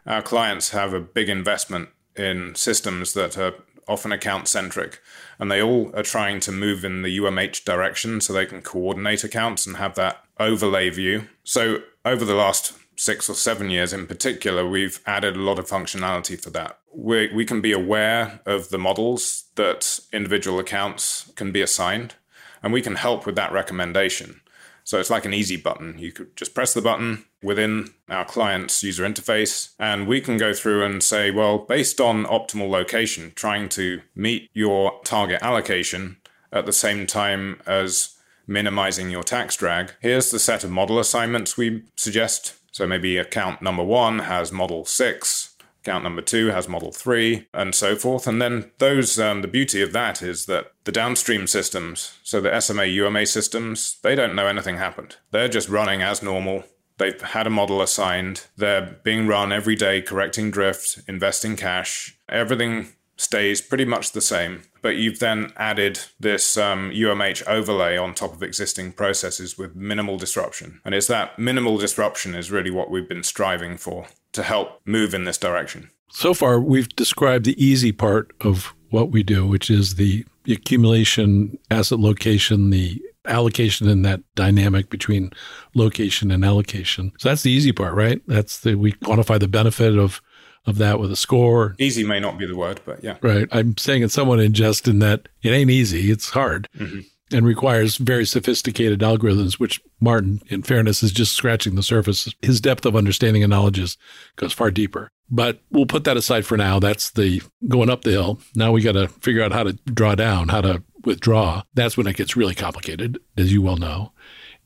Our 0.06 0.22
clients 0.22 0.70
have 0.70 0.92
a 0.92 1.00
big 1.00 1.28
investment 1.28 1.90
in 2.16 2.54
systems 2.54 3.12
that 3.14 3.38
are 3.38 3.54
often 3.88 4.12
account 4.12 4.48
centric, 4.48 5.00
and 5.38 5.50
they 5.50 5.60
all 5.60 5.90
are 5.94 6.02
trying 6.02 6.40
to 6.40 6.52
move 6.52 6.84
in 6.84 7.02
the 7.02 7.18
UMH 7.18 7.64
direction 7.64 8.20
so 8.20 8.32
they 8.32 8.46
can 8.46 8.62
coordinate 8.62 9.24
accounts 9.24 9.66
and 9.66 9.76
have 9.76 9.94
that 9.96 10.24
overlay 10.38 10.90
view. 10.90 11.26
So, 11.44 11.82
over 12.04 12.24
the 12.24 12.34
last 12.34 12.74
six 12.96 13.28
or 13.28 13.34
seven 13.34 13.70
years 13.70 13.92
in 13.92 14.06
particular, 14.06 14.66
we've 14.68 15.00
added 15.06 15.34
a 15.34 15.40
lot 15.40 15.58
of 15.58 15.66
functionality 15.66 16.40
for 16.40 16.50
that. 16.50 16.78
We, 16.94 17.32
we 17.32 17.44
can 17.44 17.60
be 17.60 17.72
aware 17.72 18.40
of 18.46 18.68
the 18.68 18.78
models 18.78 19.44
that 19.56 20.00
individual 20.12 20.58
accounts 20.58 21.32
can 21.34 21.50
be 21.50 21.62
assigned, 21.62 22.14
and 22.62 22.72
we 22.72 22.82
can 22.82 22.96
help 22.96 23.26
with 23.26 23.36
that 23.36 23.52
recommendation. 23.52 24.40
So 24.84 24.98
it's 24.98 25.10
like 25.10 25.24
an 25.24 25.34
easy 25.34 25.56
button. 25.56 25.98
You 25.98 26.12
could 26.12 26.36
just 26.36 26.54
press 26.54 26.74
the 26.74 26.82
button 26.82 27.24
within 27.42 27.88
our 28.08 28.24
client's 28.24 28.82
user 28.82 29.04
interface, 29.04 29.74
and 29.78 30.06
we 30.06 30.20
can 30.20 30.36
go 30.36 30.52
through 30.52 30.84
and 30.84 31.02
say, 31.02 31.30
well, 31.30 31.58
based 31.58 32.00
on 32.00 32.24
optimal 32.24 32.68
location, 32.68 33.32
trying 33.34 33.68
to 33.70 34.02
meet 34.14 34.50
your 34.52 35.00
target 35.04 35.40
allocation 35.42 36.16
at 36.52 36.66
the 36.66 36.72
same 36.72 37.06
time 37.06 37.60
as 37.66 38.16
minimizing 38.46 39.10
your 39.10 39.22
tax 39.22 39.56
drag, 39.56 39.92
here's 40.00 40.30
the 40.30 40.38
set 40.38 40.64
of 40.64 40.70
model 40.70 40.98
assignments 40.98 41.56
we 41.56 41.84
suggest. 41.96 42.54
So 42.72 42.86
maybe 42.86 43.16
account 43.16 43.62
number 43.62 43.84
one 43.84 44.20
has 44.20 44.52
model 44.52 44.84
six, 44.84 45.49
Account 45.82 46.04
number 46.04 46.20
two 46.20 46.48
has 46.48 46.68
model 46.68 46.92
three, 46.92 47.48
and 47.54 47.74
so 47.74 47.96
forth. 47.96 48.26
And 48.26 48.40
then 48.40 48.70
those, 48.78 49.18
um, 49.18 49.40
the 49.40 49.48
beauty 49.48 49.80
of 49.80 49.92
that 49.92 50.20
is 50.20 50.44
that 50.46 50.72
the 50.84 50.92
downstream 50.92 51.46
systems, 51.46 52.18
so 52.22 52.40
the 52.40 52.60
SMA 52.60 52.84
UMA 52.84 53.24
systems, 53.24 53.98
they 54.02 54.14
don't 54.14 54.34
know 54.34 54.46
anything 54.46 54.76
happened. 54.76 55.16
They're 55.30 55.48
just 55.48 55.70
running 55.70 56.02
as 56.02 56.22
normal. 56.22 56.64
They've 56.98 57.20
had 57.20 57.46
a 57.46 57.50
model 57.50 57.80
assigned. 57.80 58.46
They're 58.58 58.98
being 59.02 59.26
run 59.26 59.52
every 59.52 59.74
day, 59.74 60.02
correcting 60.02 60.50
drift, 60.50 61.00
investing 61.08 61.56
cash. 61.56 62.14
Everything 62.28 62.90
stays 63.16 63.62
pretty 63.62 63.86
much 63.86 64.12
the 64.12 64.20
same, 64.20 64.62
but 64.82 64.96
you've 64.96 65.18
then 65.18 65.52
added 65.56 66.00
this 66.18 66.58
um, 66.58 66.90
UMH 66.90 67.46
overlay 67.46 67.96
on 67.96 68.14
top 68.14 68.34
of 68.34 68.42
existing 68.42 68.92
processes 68.92 69.56
with 69.56 69.74
minimal 69.74 70.18
disruption. 70.18 70.80
And 70.84 70.94
it's 70.94 71.06
that 71.06 71.38
minimal 71.38 71.78
disruption 71.78 72.34
is 72.34 72.50
really 72.50 72.70
what 72.70 72.90
we've 72.90 73.08
been 73.08 73.22
striving 73.22 73.78
for 73.78 74.08
to 74.32 74.42
help 74.42 74.80
move 74.84 75.14
in 75.14 75.24
this 75.24 75.38
direction. 75.38 75.90
So 76.10 76.34
far, 76.34 76.60
we've 76.60 76.88
described 76.88 77.44
the 77.44 77.64
easy 77.64 77.92
part 77.92 78.32
of 78.40 78.74
what 78.90 79.10
we 79.10 79.22
do, 79.22 79.46
which 79.46 79.70
is 79.70 79.94
the 79.94 80.24
accumulation, 80.48 81.56
asset 81.70 82.00
location, 82.00 82.70
the 82.70 83.00
allocation 83.26 83.88
and 83.88 84.04
that 84.04 84.20
dynamic 84.34 84.90
between 84.90 85.30
location 85.74 86.30
and 86.30 86.44
allocation. 86.44 87.12
So 87.18 87.28
that's 87.28 87.42
the 87.42 87.50
easy 87.50 87.72
part, 87.72 87.94
right? 87.94 88.20
That's 88.26 88.60
the 88.60 88.74
we 88.74 88.92
quantify 88.92 89.38
the 89.38 89.48
benefit 89.48 89.98
of 89.98 90.20
of 90.66 90.78
that 90.78 91.00
with 91.00 91.10
a 91.10 91.16
score. 91.16 91.74
Easy 91.78 92.04
may 92.04 92.20
not 92.20 92.38
be 92.38 92.46
the 92.46 92.56
word, 92.56 92.80
but 92.84 93.02
yeah. 93.02 93.16
Right. 93.22 93.48
I'm 93.50 93.76
saying 93.78 94.02
it 94.02 94.10
somewhat 94.10 94.40
in 94.40 94.52
jest 94.52 94.88
in 94.88 94.98
that 94.98 95.28
it 95.42 95.50
ain't 95.50 95.70
easy. 95.70 96.10
It's 96.10 96.30
hard. 96.30 96.68
Mm-hmm 96.78 97.00
and 97.32 97.46
requires 97.46 97.96
very 97.96 98.26
sophisticated 98.26 99.00
algorithms, 99.00 99.54
which 99.54 99.80
Martin, 100.00 100.42
in 100.48 100.62
fairness, 100.62 101.02
is 101.02 101.12
just 101.12 101.34
scratching 101.34 101.74
the 101.74 101.82
surface. 101.82 102.32
His 102.42 102.60
depth 102.60 102.84
of 102.84 102.96
understanding 102.96 103.42
and 103.42 103.50
knowledge 103.50 103.78
is, 103.78 103.96
goes 104.36 104.52
far 104.52 104.70
deeper. 104.70 105.10
But 105.30 105.60
we'll 105.70 105.86
put 105.86 106.04
that 106.04 106.16
aside 106.16 106.44
for 106.44 106.56
now. 106.56 106.80
That's 106.80 107.10
the 107.10 107.42
going 107.68 107.90
up 107.90 108.02
the 108.02 108.10
hill. 108.10 108.40
Now 108.54 108.72
we 108.72 108.82
got 108.82 108.92
to 108.92 109.08
figure 109.08 109.42
out 109.42 109.52
how 109.52 109.62
to 109.62 109.74
draw 109.92 110.14
down, 110.14 110.48
how 110.48 110.60
to 110.62 110.82
withdraw. 111.04 111.62
That's 111.74 111.96
when 111.96 112.06
it 112.06 112.16
gets 112.16 112.36
really 112.36 112.54
complicated, 112.54 113.18
as 113.36 113.52
you 113.52 113.62
well 113.62 113.76
know. 113.76 114.12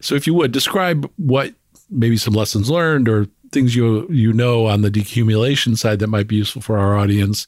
So 0.00 0.14
if 0.14 0.26
you 0.26 0.34
would 0.34 0.52
describe 0.52 1.10
what 1.16 1.54
maybe 1.90 2.16
some 2.16 2.34
lessons 2.34 2.70
learned 2.70 3.08
or 3.08 3.26
things 3.52 3.76
you 3.76 4.08
you 4.10 4.32
know 4.32 4.66
on 4.66 4.82
the 4.82 4.90
decumulation 4.90 5.78
side 5.78 6.00
that 6.00 6.08
might 6.08 6.26
be 6.26 6.36
useful 6.36 6.60
for 6.60 6.76
our 6.76 6.96
audience 6.96 7.46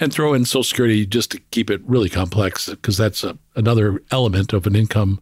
and 0.00 0.12
throw 0.12 0.34
in 0.34 0.44
Social 0.44 0.64
Security 0.64 1.06
just 1.06 1.30
to 1.32 1.40
keep 1.50 1.70
it 1.70 1.80
really 1.84 2.08
complex 2.08 2.68
because 2.68 2.96
that's 2.96 3.24
a, 3.24 3.38
another 3.56 4.02
element 4.10 4.52
of 4.52 4.66
an 4.66 4.76
income 4.76 5.20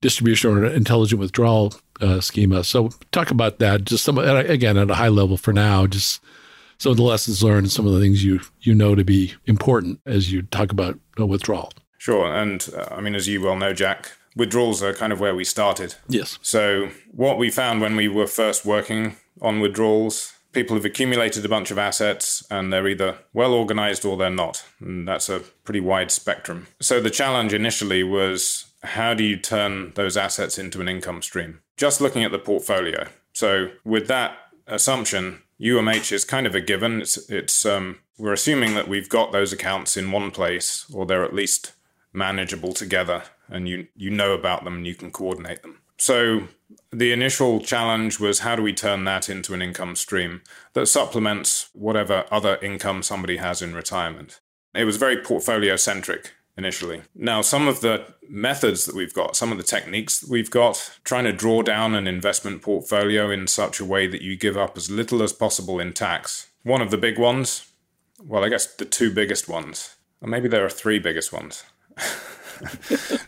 distribution 0.00 0.50
or 0.50 0.64
an 0.64 0.74
intelligent 0.74 1.20
withdrawal 1.20 1.74
uh, 2.00 2.20
schema. 2.20 2.64
So 2.64 2.90
talk 3.12 3.30
about 3.30 3.58
that 3.60 3.84
just 3.84 4.04
some 4.04 4.18
again 4.18 4.76
at 4.76 4.90
a 4.90 4.94
high 4.94 5.08
level 5.08 5.36
for 5.36 5.52
now. 5.52 5.86
Just 5.86 6.20
some 6.78 6.90
of 6.90 6.96
the 6.96 7.04
lessons 7.04 7.42
learned, 7.42 7.70
some 7.70 7.86
of 7.86 7.92
the 7.92 8.00
things 8.00 8.24
you 8.24 8.40
you 8.60 8.74
know 8.74 8.94
to 8.94 9.04
be 9.04 9.34
important 9.46 10.00
as 10.04 10.32
you 10.32 10.42
talk 10.42 10.72
about 10.72 10.98
uh, 11.18 11.26
withdrawal. 11.26 11.72
Sure, 11.98 12.26
and 12.26 12.68
uh, 12.76 12.88
I 12.90 13.00
mean 13.00 13.14
as 13.14 13.28
you 13.28 13.40
well 13.40 13.56
know, 13.56 13.72
Jack, 13.72 14.12
withdrawals 14.36 14.82
are 14.82 14.92
kind 14.92 15.12
of 15.12 15.20
where 15.20 15.34
we 15.34 15.44
started. 15.44 15.94
Yes. 16.08 16.38
So 16.42 16.90
what 17.12 17.38
we 17.38 17.50
found 17.50 17.80
when 17.80 17.96
we 17.96 18.08
were 18.08 18.26
first 18.26 18.66
working 18.66 19.16
on 19.40 19.60
withdrawals 19.60 20.31
people 20.52 20.76
have 20.76 20.84
accumulated 20.84 21.44
a 21.44 21.48
bunch 21.48 21.70
of 21.70 21.78
assets 21.78 22.46
and 22.50 22.72
they're 22.72 22.88
either 22.88 23.18
well 23.32 23.52
organized 23.54 24.04
or 24.04 24.16
they're 24.16 24.30
not. 24.30 24.64
And 24.80 25.08
that's 25.08 25.28
a 25.28 25.40
pretty 25.64 25.80
wide 25.80 26.10
spectrum. 26.10 26.68
So 26.80 27.00
the 27.00 27.10
challenge 27.10 27.54
initially 27.54 28.02
was 28.02 28.66
how 28.82 29.14
do 29.14 29.24
you 29.24 29.36
turn 29.36 29.92
those 29.94 30.16
assets 30.16 30.58
into 30.58 30.80
an 30.80 30.88
income 30.88 31.22
stream? 31.22 31.60
Just 31.76 32.00
looking 32.00 32.24
at 32.24 32.32
the 32.32 32.38
portfolio. 32.38 33.06
So 33.32 33.70
with 33.84 34.08
that 34.08 34.36
assumption, 34.66 35.42
UMH 35.60 36.12
is 36.12 36.24
kind 36.24 36.46
of 36.46 36.54
a 36.54 36.60
given. 36.60 37.00
It's, 37.00 37.30
it's 37.30 37.64
um, 37.64 37.98
we're 38.18 38.32
assuming 38.32 38.74
that 38.74 38.88
we've 38.88 39.08
got 39.08 39.32
those 39.32 39.52
accounts 39.52 39.96
in 39.96 40.12
one 40.12 40.30
place 40.30 40.86
or 40.92 41.06
they're 41.06 41.24
at 41.24 41.34
least 41.34 41.72
manageable 42.12 42.74
together 42.74 43.22
and 43.48 43.66
you 43.66 43.86
you 43.96 44.10
know 44.10 44.32
about 44.32 44.64
them 44.64 44.76
and 44.76 44.86
you 44.86 44.94
can 44.94 45.10
coordinate 45.10 45.62
them. 45.62 45.78
So 45.98 46.48
the 46.90 47.12
initial 47.12 47.60
challenge 47.60 48.20
was 48.20 48.40
how 48.40 48.56
do 48.56 48.62
we 48.62 48.72
turn 48.72 49.04
that 49.04 49.28
into 49.28 49.54
an 49.54 49.62
income 49.62 49.96
stream 49.96 50.42
that 50.74 50.86
supplements 50.86 51.70
whatever 51.72 52.24
other 52.30 52.56
income 52.56 53.02
somebody 53.02 53.38
has 53.38 53.62
in 53.62 53.74
retirement? 53.74 54.40
It 54.74 54.84
was 54.84 54.96
very 54.96 55.16
portfolio 55.16 55.76
centric 55.76 56.32
initially. 56.56 57.02
Now, 57.14 57.40
some 57.40 57.66
of 57.66 57.80
the 57.80 58.06
methods 58.28 58.84
that 58.84 58.94
we've 58.94 59.14
got, 59.14 59.36
some 59.36 59.52
of 59.52 59.58
the 59.58 59.64
techniques 59.64 60.20
that 60.20 60.30
we've 60.30 60.50
got, 60.50 60.98
trying 61.04 61.24
to 61.24 61.32
draw 61.32 61.62
down 61.62 61.94
an 61.94 62.06
investment 62.06 62.62
portfolio 62.62 63.30
in 63.30 63.46
such 63.46 63.80
a 63.80 63.84
way 63.84 64.06
that 64.06 64.22
you 64.22 64.36
give 64.36 64.56
up 64.56 64.76
as 64.76 64.90
little 64.90 65.22
as 65.22 65.32
possible 65.32 65.80
in 65.80 65.92
tax. 65.92 66.50
One 66.62 66.82
of 66.82 66.90
the 66.90 66.98
big 66.98 67.18
ones, 67.18 67.72
well, 68.22 68.44
I 68.44 68.48
guess 68.48 68.66
the 68.66 68.84
two 68.84 69.12
biggest 69.12 69.48
ones, 69.48 69.96
or 70.20 70.28
maybe 70.28 70.48
there 70.48 70.64
are 70.64 70.70
three 70.70 70.98
biggest 70.98 71.32
ones. 71.32 71.64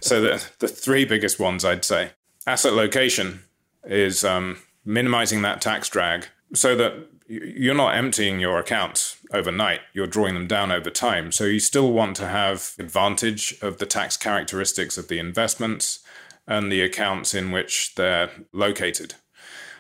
so 0.01 0.21
the 0.21 0.47
the 0.59 0.69
three 0.69 1.05
biggest 1.05 1.39
ones 1.39 1.65
I'd 1.65 1.85
say 1.85 2.13
asset 2.47 2.75
location 2.75 3.43
is 3.85 4.25
um, 4.25 4.59
minimizing 4.85 5.43
that 5.43 5.61
tax 5.61 5.89
drag 5.89 6.27
so 6.55 6.77
that 6.77 6.95
you're 7.27 7.75
not 7.75 7.97
emptying 7.97 8.39
your 8.39 8.59
accounts 8.59 9.17
overnight. 9.33 9.81
You're 9.93 10.07
drawing 10.07 10.35
them 10.35 10.47
down 10.47 10.71
over 10.71 10.91
time. 10.91 11.33
So 11.33 11.45
you 11.45 11.59
still 11.59 11.93
want 11.93 12.17
to 12.17 12.29
have 12.29 12.73
advantage 12.79 13.57
of 13.63 13.79
the 13.79 13.87
tax 13.87 14.17
characteristics 14.17 14.99
of 14.99 15.09
the 15.09 15.19
investments 15.19 16.01
and 16.47 16.71
the 16.71 16.83
accounts 16.83 17.35
in 17.35 17.51
which 17.51 17.95
they're 17.95 18.31
located. 18.53 19.15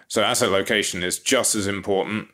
So 0.08 0.22
asset 0.22 0.50
location 0.50 1.02
is 1.02 1.18
just 1.18 1.54
as 1.54 1.66
important 1.66 2.28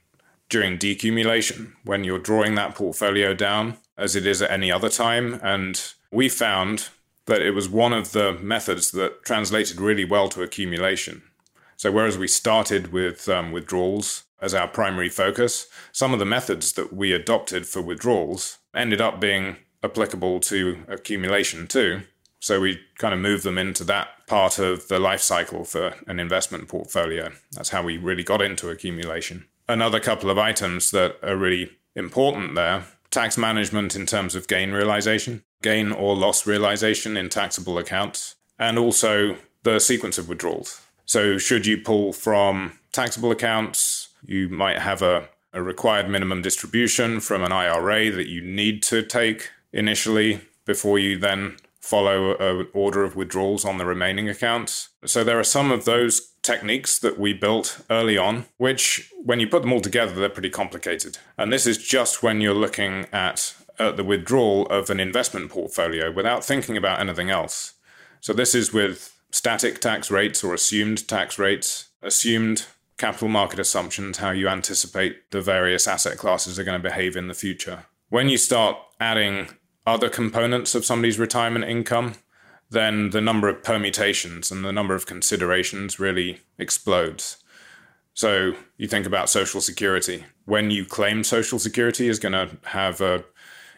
during 0.48 0.78
decumulation 0.78 1.72
when 1.84 2.04
you're 2.04 2.18
drawing 2.18 2.54
that 2.54 2.74
portfolio 2.74 3.34
down 3.34 3.78
as 3.96 4.14
it 4.14 4.26
is 4.26 4.42
at 4.42 4.50
any 4.50 4.70
other 4.70 4.88
time. 4.88 5.40
And 5.42 5.80
we 6.12 6.28
found 6.28 6.88
that 7.30 7.42
it 7.42 7.52
was 7.52 7.68
one 7.68 7.92
of 7.92 8.12
the 8.12 8.34
methods 8.34 8.90
that 8.90 9.24
translated 9.24 9.80
really 9.80 10.04
well 10.04 10.28
to 10.28 10.42
accumulation. 10.42 11.22
So, 11.76 11.90
whereas 11.90 12.18
we 12.18 12.28
started 12.28 12.92
with 12.92 13.28
um, 13.28 13.52
withdrawals 13.52 14.24
as 14.42 14.52
our 14.52 14.68
primary 14.68 15.08
focus, 15.08 15.68
some 15.92 16.12
of 16.12 16.18
the 16.18 16.26
methods 16.26 16.72
that 16.72 16.92
we 16.92 17.12
adopted 17.12 17.66
for 17.66 17.80
withdrawals 17.80 18.58
ended 18.74 19.00
up 19.00 19.20
being 19.20 19.56
applicable 19.82 20.40
to 20.40 20.84
accumulation 20.88 21.66
too. 21.66 22.02
So 22.40 22.60
we 22.60 22.80
kind 22.98 23.12
of 23.12 23.20
move 23.20 23.42
them 23.42 23.58
into 23.58 23.84
that 23.84 24.26
part 24.26 24.58
of 24.58 24.88
the 24.88 24.98
life 24.98 25.20
cycle 25.20 25.64
for 25.64 25.94
an 26.06 26.18
investment 26.18 26.68
portfolio. 26.68 27.30
That's 27.52 27.68
how 27.68 27.82
we 27.82 27.98
really 27.98 28.22
got 28.22 28.42
into 28.42 28.70
accumulation. 28.70 29.46
Another 29.68 30.00
couple 30.00 30.30
of 30.30 30.38
items 30.38 30.90
that 30.90 31.16
are 31.22 31.36
really 31.36 31.70
important 31.94 32.54
there 32.54 32.84
tax 33.10 33.36
management 33.36 33.96
in 33.96 34.06
terms 34.06 34.34
of 34.34 34.48
gain 34.48 34.72
realization, 34.72 35.42
gain 35.62 35.92
or 35.92 36.16
loss 36.16 36.46
realization 36.46 37.16
in 37.16 37.28
taxable 37.28 37.78
accounts, 37.78 38.36
and 38.58 38.78
also 38.78 39.36
the 39.62 39.78
sequence 39.78 40.18
of 40.18 40.28
withdrawals. 40.28 40.80
So, 41.04 41.38
should 41.38 41.66
you 41.66 41.78
pull 41.78 42.12
from 42.12 42.78
taxable 42.92 43.30
accounts, 43.30 44.08
you 44.24 44.48
might 44.48 44.78
have 44.78 45.02
a, 45.02 45.28
a 45.52 45.62
required 45.62 46.08
minimum 46.08 46.42
distribution 46.42 47.20
from 47.20 47.42
an 47.42 47.52
IRA 47.52 48.10
that 48.10 48.28
you 48.28 48.40
need 48.42 48.82
to 48.84 49.02
take 49.02 49.50
initially 49.72 50.40
before 50.66 50.98
you 50.98 51.18
then 51.18 51.56
follow 51.80 52.36
an 52.36 52.68
order 52.74 53.02
of 53.02 53.16
withdrawals 53.16 53.64
on 53.64 53.78
the 53.78 53.86
remaining 53.86 54.28
accounts. 54.28 54.90
So 55.04 55.24
there 55.24 55.38
are 55.38 55.44
some 55.44 55.70
of 55.70 55.84
those 55.84 56.29
techniques 56.42 56.98
that 56.98 57.18
we 57.18 57.32
built 57.32 57.80
early 57.90 58.16
on, 58.16 58.46
which, 58.56 59.12
when 59.22 59.40
you 59.40 59.46
put 59.46 59.62
them 59.62 59.72
all 59.72 59.80
together, 59.80 60.14
they're 60.14 60.28
pretty 60.28 60.50
complicated. 60.50 61.18
And 61.36 61.52
this 61.52 61.66
is 61.66 61.78
just 61.78 62.22
when 62.22 62.40
you're 62.40 62.54
looking 62.54 63.06
at, 63.12 63.54
at 63.78 63.96
the 63.96 64.04
withdrawal 64.04 64.66
of 64.66 64.90
an 64.90 65.00
investment 65.00 65.50
portfolio 65.50 66.10
without 66.10 66.44
thinking 66.44 66.76
about 66.76 67.00
anything 67.00 67.30
else. 67.30 67.74
So 68.20 68.32
this 68.32 68.54
is 68.54 68.72
with 68.72 69.16
static 69.30 69.80
tax 69.80 70.10
rates 70.10 70.42
or 70.42 70.54
assumed 70.54 71.06
tax 71.08 71.38
rates, 71.38 71.88
assumed 72.02 72.66
capital 72.98 73.28
market 73.28 73.58
assumptions, 73.58 74.18
how 74.18 74.30
you 74.30 74.48
anticipate 74.48 75.30
the 75.30 75.40
various 75.40 75.88
asset 75.88 76.18
classes 76.18 76.58
are 76.58 76.64
going 76.64 76.80
to 76.80 76.88
behave 76.88 77.16
in 77.16 77.28
the 77.28 77.34
future. 77.34 77.86
When 78.10 78.28
you 78.28 78.36
start 78.36 78.76
adding 78.98 79.48
other 79.86 80.10
components 80.10 80.74
of 80.74 80.84
somebody's 80.84 81.18
retirement 81.18 81.64
income, 81.64 82.14
then 82.70 83.10
the 83.10 83.20
number 83.20 83.48
of 83.48 83.62
permutations 83.62 84.50
and 84.50 84.64
the 84.64 84.72
number 84.72 84.94
of 84.94 85.06
considerations 85.06 85.98
really 85.98 86.40
explodes. 86.58 87.42
So 88.14 88.54
you 88.76 88.86
think 88.86 89.06
about 89.06 89.30
Social 89.30 89.60
Security. 89.60 90.24
When 90.44 90.70
you 90.70 90.84
claim 90.84 91.24
Social 91.24 91.58
Security 91.58 92.08
is 92.08 92.18
going 92.18 92.32
to 92.32 92.56
have 92.68 93.00
a 93.00 93.24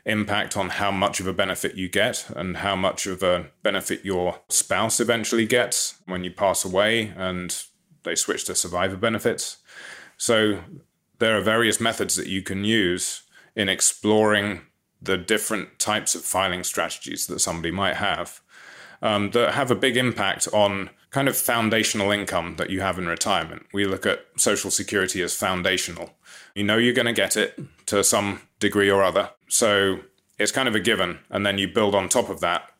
impact 0.05 0.57
on 0.57 0.69
how 0.69 0.91
much 0.91 1.21
of 1.21 1.27
a 1.27 1.33
benefit 1.33 1.77
you 1.77 1.89
get 1.89 2.29
and 2.35 2.57
how 2.57 2.75
much 2.75 3.07
of 3.07 3.23
a 3.23 3.47
benefit 3.63 4.05
your 4.05 4.41
spouse 4.49 4.99
eventually 4.99 5.47
gets 5.47 6.01
when 6.07 6.25
you 6.25 6.31
pass 6.31 6.65
away 6.65 7.13
and 7.17 7.65
they 8.03 8.17
switch 8.17 8.45
to 8.45 8.55
survivor 8.55 8.97
benefits. 8.97 9.59
So 10.17 10.59
there 11.19 11.39
are 11.39 11.41
various 11.41 11.81
methods 11.81 12.17
that 12.17 12.27
you 12.27 12.43
can 12.43 12.65
use 12.65 13.23
in 13.55 13.69
exploring 13.69 14.63
the 15.01 15.17
different 15.17 15.79
types 15.79 16.17
of 16.17 16.23
filing 16.23 16.65
strategies 16.65 17.27
that 17.29 17.39
somebody 17.39 17.71
might 17.71 17.97
have 17.97 18.41
um, 19.03 19.31
that 19.33 19.55
have 19.55 19.71
a 19.71 19.77
big 19.77 19.97
impact 19.97 20.49
on 20.53 20.91
kind 21.11 21.29
of 21.29 21.37
foundational 21.37 22.11
income 22.11 22.57
that 22.57 22.71
you 22.71 22.81
have 22.81 22.99
in 22.99 23.07
retirement. 23.07 23.67
We 23.73 23.85
look 23.85 24.07
at 24.07 24.25
Social 24.37 24.71
Security 24.71 25.21
as 25.21 25.35
foundational. 25.35 26.11
You 26.55 26.65
know 26.65 26.79
you're 26.79 26.95
going 26.95 27.07
to 27.07 27.13
get 27.13 27.37
it 27.37 27.59
to 27.87 28.03
some 28.03 28.41
degree 28.61 28.91
or 28.91 29.03
other. 29.03 29.31
So 29.49 29.99
it's 30.39 30.53
kind 30.53 30.69
of 30.69 30.75
a 30.75 30.81
given. 30.81 31.19
And 31.31 31.45
then 31.45 31.59
you 31.59 31.69
build 31.69 31.95
on 31.95 32.09
top 32.09 32.31
of 32.31 32.41
that 32.41 32.71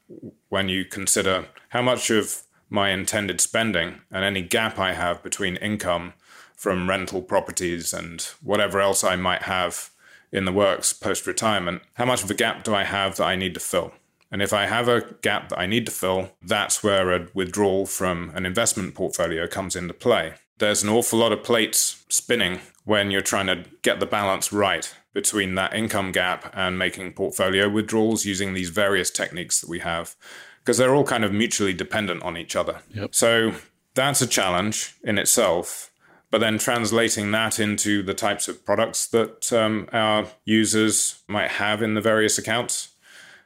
when 0.49 0.69
you 0.69 0.85
consider 0.85 1.47
how 1.71 1.83
much 1.83 2.11
of 2.11 2.43
my 2.71 2.91
intended 2.91 3.41
spending 3.41 4.01
and 4.11 4.25
any 4.25 4.41
gap 4.41 4.79
I 4.79 4.95
have 4.95 5.23
between 5.23 5.57
income 5.57 6.15
from 6.57 6.89
rental 6.89 7.21
properties 7.21 7.93
and 7.93 8.23
whatever 8.43 8.81
else 8.81 9.05
I 9.05 9.17
might 9.17 9.43
have 9.43 9.91
in 10.31 10.47
the 10.47 10.53
works 10.53 10.93
post 10.93 11.27
retirement, 11.27 11.83
how 11.95 12.07
much 12.07 12.23
of 12.23 12.31
a 12.31 12.35
gap 12.35 12.65
do 12.65 12.75
I 12.75 12.85
have 12.85 13.17
that 13.17 13.25
I 13.25 13.37
need 13.37 13.53
to 13.55 13.61
fill? 13.61 13.93
And 14.33 14.43
if 14.43 14.53
I 14.53 14.67
have 14.67 14.89
a 14.89 15.03
gap 15.21 15.51
that 15.51 15.59
I 15.59 15.67
need 15.67 15.87
to 15.87 15.93
fill, 15.93 16.31
that's 16.43 16.83
where 16.83 17.13
a 17.13 17.29
withdrawal 17.35 17.87
from 17.87 18.33
an 18.35 18.47
investment 18.47 18.95
portfolio 18.95 19.47
comes 19.47 19.77
into 19.77 19.95
play. 19.95 20.35
There's 20.59 20.83
an 20.83 20.89
awful 20.89 21.19
lot 21.19 21.33
of 21.33 21.45
plates 21.45 22.05
spinning 22.09 22.61
when 22.85 23.11
you're 23.11 23.21
trying 23.21 23.47
to 23.47 23.65
get 23.83 24.01
the 24.01 24.07
balance 24.07 24.53
right 24.53 24.93
between 25.13 25.55
that 25.57 25.75
income 25.75 26.11
gap 26.11 26.51
and 26.55 26.79
making 26.79 27.13
portfolio 27.13 27.69
withdrawals 27.69 28.25
using 28.25 28.55
these 28.55 28.71
various 28.71 29.11
techniques 29.11 29.61
that 29.61 29.69
we 29.69 29.81
have, 29.81 30.17
because 30.61 30.79
they're 30.79 30.95
all 30.95 31.05
kind 31.05 31.25
of 31.25 31.33
mutually 31.33 31.75
dependent 31.75 32.23
on 32.23 32.37
each 32.37 32.57
other. 32.57 32.81
Yep. 32.95 33.15
So 33.15 33.53
that's 33.95 34.23
a 34.23 34.27
challenge 34.27 34.95
in 35.05 35.19
itself 35.19 35.93
but 36.33 36.41
then 36.41 36.57
translating 36.57 37.31
that 37.31 37.61
into 37.61 38.03
the 38.03 38.15
types 38.15 38.49
of 38.49 38.65
products 38.65 39.07
that 39.09 39.53
um, 39.53 39.87
our 39.93 40.27
users 40.47 41.23
might 41.29 41.51
have 41.51 41.83
in 41.83 41.93
the 41.93 42.01
various 42.01 42.39
accounts. 42.39 42.92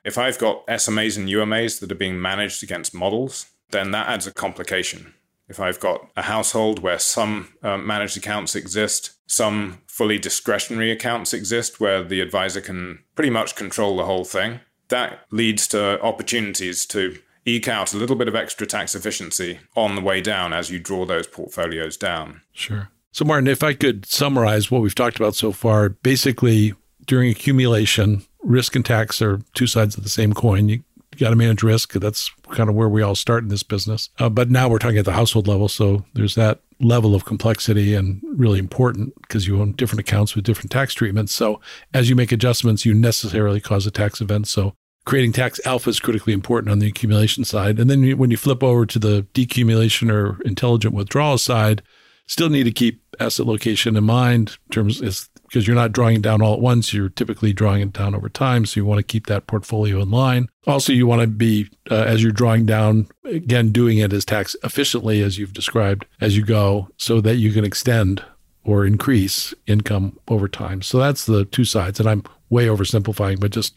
If 0.07 0.17
I've 0.17 0.39
got 0.39 0.65
SMAs 0.69 1.19
and 1.19 1.29
UMAs 1.29 1.81
that 1.81 1.91
are 1.91 1.97
being 1.97 2.23
managed 2.23 2.63
against 2.63 2.95
models, 2.95 3.47
then 3.71 3.91
that 3.91 4.07
adds 4.07 4.25
a 4.29 4.33
complication. 4.33 5.15
If 5.49 5.59
I've 5.59 5.81
got 5.81 6.09
a 6.17 6.23
household 6.23 6.79
where 6.79 7.01
some 7.01 7.55
uh, 7.61 7.77
managed 7.77 8.17
accounts 8.17 8.55
exist, 8.55 9.15
some 9.27 9.79
fully 9.89 10.17
discretionary 10.17 10.93
accounts 10.93 11.35
exist 11.35 11.81
where 11.81 12.05
the 12.05 12.21
advisor 12.21 12.61
can 12.61 13.01
pretty 13.17 13.31
much 13.31 13.57
control 13.57 13.97
the 13.97 14.05
whole 14.05 14.25
thing, 14.25 14.61
that 14.91 15.27
leads 15.33 15.67
to 15.69 16.01
opportunities 16.01 16.87
to 16.87 17.19
eke 17.45 17.67
out 17.67 17.93
a 17.93 17.97
little 17.97 18.17
bit 18.17 18.29
of 18.29 18.37
extra 18.37 18.67
tax 18.67 18.95
efficiency 18.95 19.59
on 19.75 19.97
the 19.97 20.01
way 20.01 20.21
down 20.21 20.53
as 20.53 20.71
you 20.71 20.79
draw 20.79 21.05
those 21.05 21.27
portfolios 21.27 21.97
down. 21.97 22.43
Sure. 22.53 22.91
So, 23.11 23.25
Martin, 23.25 23.49
if 23.49 23.65
I 23.65 23.73
could 23.73 24.07
summarize 24.07 24.71
what 24.71 24.83
we've 24.83 24.95
talked 24.95 25.17
about 25.17 25.35
so 25.35 25.51
far, 25.51 25.89
basically 25.89 26.75
during 27.07 27.31
accumulation, 27.31 28.26
risk 28.47 28.77
and 28.77 28.85
tax 28.85 29.21
are 29.21 29.41
two 29.55 29.67
sides 29.67 29.97
of 29.97 30.05
the 30.05 30.09
same 30.09 30.33
coin. 30.33 30.69
You, 30.69 30.83
you 31.13 31.19
got 31.19 31.31
to 31.31 31.37
manage 31.37 31.63
risk. 31.63 31.93
That's 31.93 32.31
kind 32.51 32.69
of 32.69 32.75
where 32.75 32.89
we 32.89 33.03
all 33.03 33.15
start 33.15 33.43
in 33.43 33.49
this 33.49 33.63
business. 33.63 34.11
Uh, 34.19 34.29
but 34.29 34.51
now 34.51 34.69
we're 34.69 34.79
talking 34.79 34.99
at 34.99 35.05
the 35.05 35.13
household 35.13 35.49
level. 35.49 35.69
So 35.69 36.05
there's 36.15 36.35
that 36.37 36.61
level 36.81 37.15
of 37.15 37.25
complexity 37.25 37.95
and 37.95 38.21
really 38.23 38.59
important 38.59 39.15
because 39.23 39.47
you 39.47 39.61
own 39.61 39.73
different 39.73 40.01
accounts 40.01 40.35
with 40.35 40.45
different 40.45 40.71
tax 40.71 40.95
treatments. 40.95 41.33
So 41.33 41.61
as 41.95 42.09
you 42.09 42.17
make 42.17 42.33
adjustments, 42.33 42.85
you 42.85 42.95
necessarily 42.95 43.61
cause 43.61 43.87
a 43.87 43.91
tax 43.91 44.21
event. 44.21 44.47
So 44.47 44.75
creating 45.07 45.33
tax 45.33 45.61
alpha 45.65 45.91
is 45.91 46.01
critically 46.01 46.33
important 46.33 46.71
on 46.71 46.79
the 46.79 46.89
accumulation 46.89 47.45
side. 47.45 47.79
And 47.79 47.89
then 47.89 48.19
when 48.19 48.31
you 48.31 48.37
flip 48.37 48.63
over 48.63 48.85
to 48.87 48.99
the 48.99 49.27
decumulation 49.33 50.13
or 50.13 50.41
intelligent 50.43 50.95
withdrawal 50.95 51.39
side, 51.39 51.83
still 52.27 52.51
need 52.51 52.65
to 52.65 52.73
keep 52.73 53.01
asset 53.19 53.47
location 53.47 53.97
in 53.97 54.05
mind 54.05 54.59
in 54.67 54.73
terms 54.73 55.01
is 55.01 55.29
because 55.57 55.67
you're 55.67 55.75
not 55.75 55.93
drawing 55.93 56.17
it 56.17 56.21
down 56.21 56.43
all 56.43 56.53
at 56.53 56.61
once. 56.61 56.93
You're 56.93 57.09
typically 57.09 57.55
drawing 57.55 57.81
it 57.81 57.95
down 57.95 58.15
over 58.15 58.29
time. 58.29 58.67
So 58.67 58.79
you 58.79 58.85
want 58.85 58.99
to 58.99 59.03
keep 59.03 59.25
that 59.29 59.47
portfolio 59.47 60.03
in 60.03 60.11
line. 60.11 60.51
Also, 60.67 60.93
you 60.93 61.07
want 61.07 61.23
to 61.23 61.27
be, 61.27 61.71
uh, 61.91 61.95
as 61.95 62.23
you're 62.23 62.31
drawing 62.31 62.67
down, 62.67 63.09
again, 63.25 63.73
doing 63.73 63.97
it 63.97 64.13
as 64.13 64.27
tax 64.27 64.55
efficiently 64.63 65.23
as 65.23 65.39
you've 65.39 65.55
described 65.55 66.05
as 66.21 66.37
you 66.37 66.45
go 66.45 66.91
so 66.99 67.23
that 67.23 67.37
you 67.37 67.53
can 67.53 67.65
extend 67.65 68.23
or 68.65 68.85
increase 68.85 69.55
income 69.67 70.19
over 70.29 70.47
time. 70.47 70.83
So 70.83 70.99
that's 70.99 71.25
the 71.25 71.47
two 71.47 71.65
sides. 71.65 71.99
And 72.01 72.07
I'm 72.07 72.23
way 72.51 72.67
oversimplifying, 72.67 73.41
but 73.41 73.51
just 73.51 73.75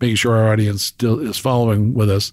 making 0.00 0.14
sure 0.14 0.36
our 0.36 0.52
audience 0.52 0.84
still 0.84 1.18
is 1.18 1.38
following 1.38 1.92
with 1.92 2.08
us. 2.08 2.32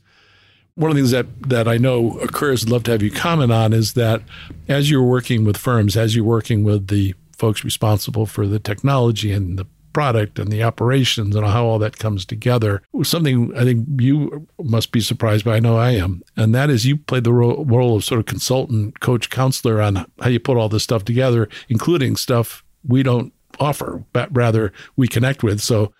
One 0.75 0.91
of 0.91 0.95
the 0.95 1.01
things 1.01 1.11
that, 1.11 1.49
that 1.49 1.67
I 1.67 1.77
know 1.77 2.19
occurs, 2.19 2.63
I'd 2.63 2.69
love 2.69 2.83
to 2.83 2.91
have 2.91 3.01
you 3.01 3.09
comment 3.09 3.51
on, 3.51 3.73
is 3.73 3.93
that 3.93 4.21
as 4.67 4.91
you're 4.91 5.01
working 5.01 5.45
with 5.45 5.57
firms, 5.57 5.97
as 5.97 6.15
you're 6.15 6.25
working 6.25 6.63
with 6.63 6.89
the 6.89 7.15
folks 7.37 7.63
responsible 7.63 8.25
for 8.25 8.47
the 8.47 8.59
technology 8.59 9.31
and 9.31 9.57
the 9.57 9.67
product 9.93 10.39
and 10.39 10.51
the 10.51 10.63
operations 10.63 11.35
and 11.35 11.45
how 11.45 11.65
all 11.65 11.79
that 11.79 11.99
comes 11.99 12.25
together. 12.25 12.81
Something 13.03 13.55
I 13.55 13.63
think 13.63 13.87
you 14.01 14.47
must 14.59 14.91
be 14.91 14.99
surprised 14.99 15.45
by. 15.45 15.57
I 15.57 15.59
know 15.59 15.77
I 15.77 15.91
am. 15.91 16.23
And 16.35 16.53
that 16.55 16.69
is 16.69 16.85
you 16.85 16.97
played 16.97 17.23
the 17.23 17.33
role, 17.33 17.63
role 17.65 17.95
of 17.95 18.03
sort 18.03 18.19
of 18.19 18.25
consultant, 18.25 18.99
coach, 18.99 19.29
counselor 19.29 19.81
on 19.81 20.07
how 20.19 20.29
you 20.29 20.39
put 20.39 20.57
all 20.57 20.69
this 20.69 20.83
stuff 20.83 21.05
together, 21.05 21.47
including 21.69 22.15
stuff 22.15 22.63
we 22.85 23.03
don't 23.03 23.31
offer, 23.59 24.03
but 24.13 24.35
rather 24.35 24.73
we 24.95 25.07
connect 25.07 25.43
with. 25.43 25.61
So 25.61 25.93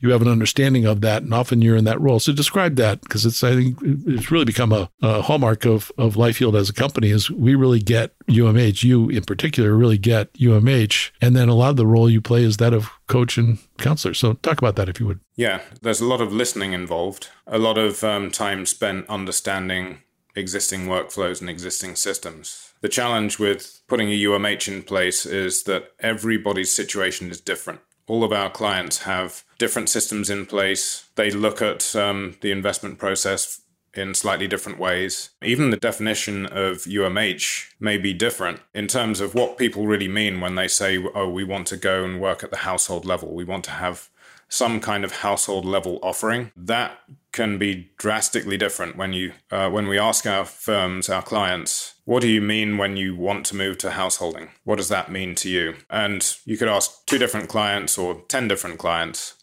you 0.00 0.10
have 0.10 0.22
an 0.22 0.28
understanding 0.28 0.84
of 0.84 1.00
that, 1.00 1.22
and 1.22 1.32
often 1.32 1.62
you're 1.62 1.76
in 1.76 1.84
that 1.84 2.00
role. 2.00 2.20
So 2.20 2.32
describe 2.32 2.76
that 2.76 3.00
because 3.02 3.24
it's 3.24 3.42
I 3.42 3.54
think 3.54 3.78
it's 3.82 4.30
really 4.30 4.44
become 4.44 4.72
a, 4.72 4.90
a 5.02 5.22
hallmark 5.22 5.64
of 5.64 5.90
of 5.98 6.14
Lifeyield 6.14 6.58
as 6.58 6.68
a 6.68 6.74
company 6.74 7.10
is 7.10 7.30
we 7.30 7.54
really 7.54 7.80
get 7.80 8.12
UMH. 8.28 8.82
You 8.82 9.08
in 9.08 9.24
particular 9.24 9.74
really 9.74 9.98
get 9.98 10.32
UMH, 10.34 11.12
and 11.20 11.34
then 11.34 11.48
a 11.48 11.54
lot 11.54 11.70
of 11.70 11.76
the 11.76 11.86
role 11.86 12.10
you 12.10 12.20
play 12.20 12.42
is 12.42 12.58
that 12.58 12.72
of 12.72 12.90
coach 13.06 13.38
and 13.38 13.58
counselor. 13.78 14.14
So 14.14 14.34
talk 14.34 14.58
about 14.58 14.76
that 14.76 14.88
if 14.88 15.00
you 15.00 15.06
would. 15.06 15.20
Yeah, 15.36 15.62
there's 15.82 16.00
a 16.00 16.06
lot 16.06 16.20
of 16.20 16.32
listening 16.32 16.72
involved, 16.72 17.30
a 17.46 17.58
lot 17.58 17.78
of 17.78 18.04
um, 18.04 18.30
time 18.30 18.66
spent 18.66 19.08
understanding 19.08 19.98
existing 20.36 20.86
workflows 20.86 21.40
and 21.40 21.48
existing 21.48 21.96
systems. 21.96 22.72
The 22.80 22.88
challenge 22.88 23.38
with 23.38 23.80
putting 23.88 24.08
a 24.08 24.22
UMH 24.24 24.68
in 24.68 24.82
place 24.82 25.24
is 25.24 25.62
that 25.64 25.92
everybody's 26.00 26.74
situation 26.74 27.30
is 27.30 27.40
different. 27.40 27.80
All 28.06 28.24
of 28.24 28.32
our 28.32 28.50
clients 28.50 29.02
have 29.02 29.44
different 29.58 29.88
systems 29.88 30.30
in 30.30 30.46
place. 30.46 31.08
They 31.14 31.30
look 31.30 31.62
at 31.62 31.96
um, 31.96 32.36
the 32.40 32.50
investment 32.50 32.98
process 32.98 33.60
in 33.96 34.14
slightly 34.14 34.46
different 34.46 34.78
ways. 34.78 35.30
Even 35.42 35.70
the 35.70 35.76
definition 35.76 36.46
of 36.46 36.78
UMH 36.78 37.72
may 37.78 37.96
be 37.96 38.12
different 38.12 38.60
in 38.74 38.88
terms 38.88 39.20
of 39.20 39.34
what 39.34 39.56
people 39.56 39.86
really 39.86 40.08
mean 40.08 40.40
when 40.40 40.54
they 40.54 40.68
say, 40.68 40.98
oh, 41.14 41.28
we 41.28 41.44
want 41.44 41.66
to 41.68 41.76
go 41.76 42.04
and 42.04 42.20
work 42.20 42.42
at 42.42 42.50
the 42.50 42.58
household 42.58 43.04
level. 43.04 43.32
We 43.32 43.44
want 43.44 43.64
to 43.64 43.70
have 43.70 44.10
some 44.48 44.80
kind 44.80 45.04
of 45.04 45.12
household 45.12 45.64
level 45.64 45.98
offering. 46.02 46.52
That 46.56 46.98
can 47.32 47.58
be 47.58 47.90
drastically 47.98 48.56
different 48.56 48.96
when 48.96 49.12
you 49.12 49.32
uh, 49.50 49.68
when 49.68 49.88
we 49.88 49.98
ask 49.98 50.26
our 50.26 50.44
firms, 50.44 51.08
our 51.08 51.22
clients, 51.22 51.94
what 52.04 52.20
do 52.20 52.28
you 52.28 52.40
mean 52.40 52.78
when 52.78 52.96
you 52.96 53.16
want 53.16 53.46
to 53.46 53.56
move 53.56 53.78
to 53.78 53.90
householding? 53.90 54.50
What 54.64 54.76
does 54.76 54.88
that 54.88 55.10
mean 55.10 55.34
to 55.36 55.48
you? 55.48 55.74
And 55.90 56.36
you 56.44 56.56
could 56.56 56.68
ask 56.68 57.06
two 57.06 57.18
different 57.18 57.48
clients 57.48 57.96
or 57.98 58.22
10 58.28 58.46
different 58.46 58.78
clients 58.78 59.34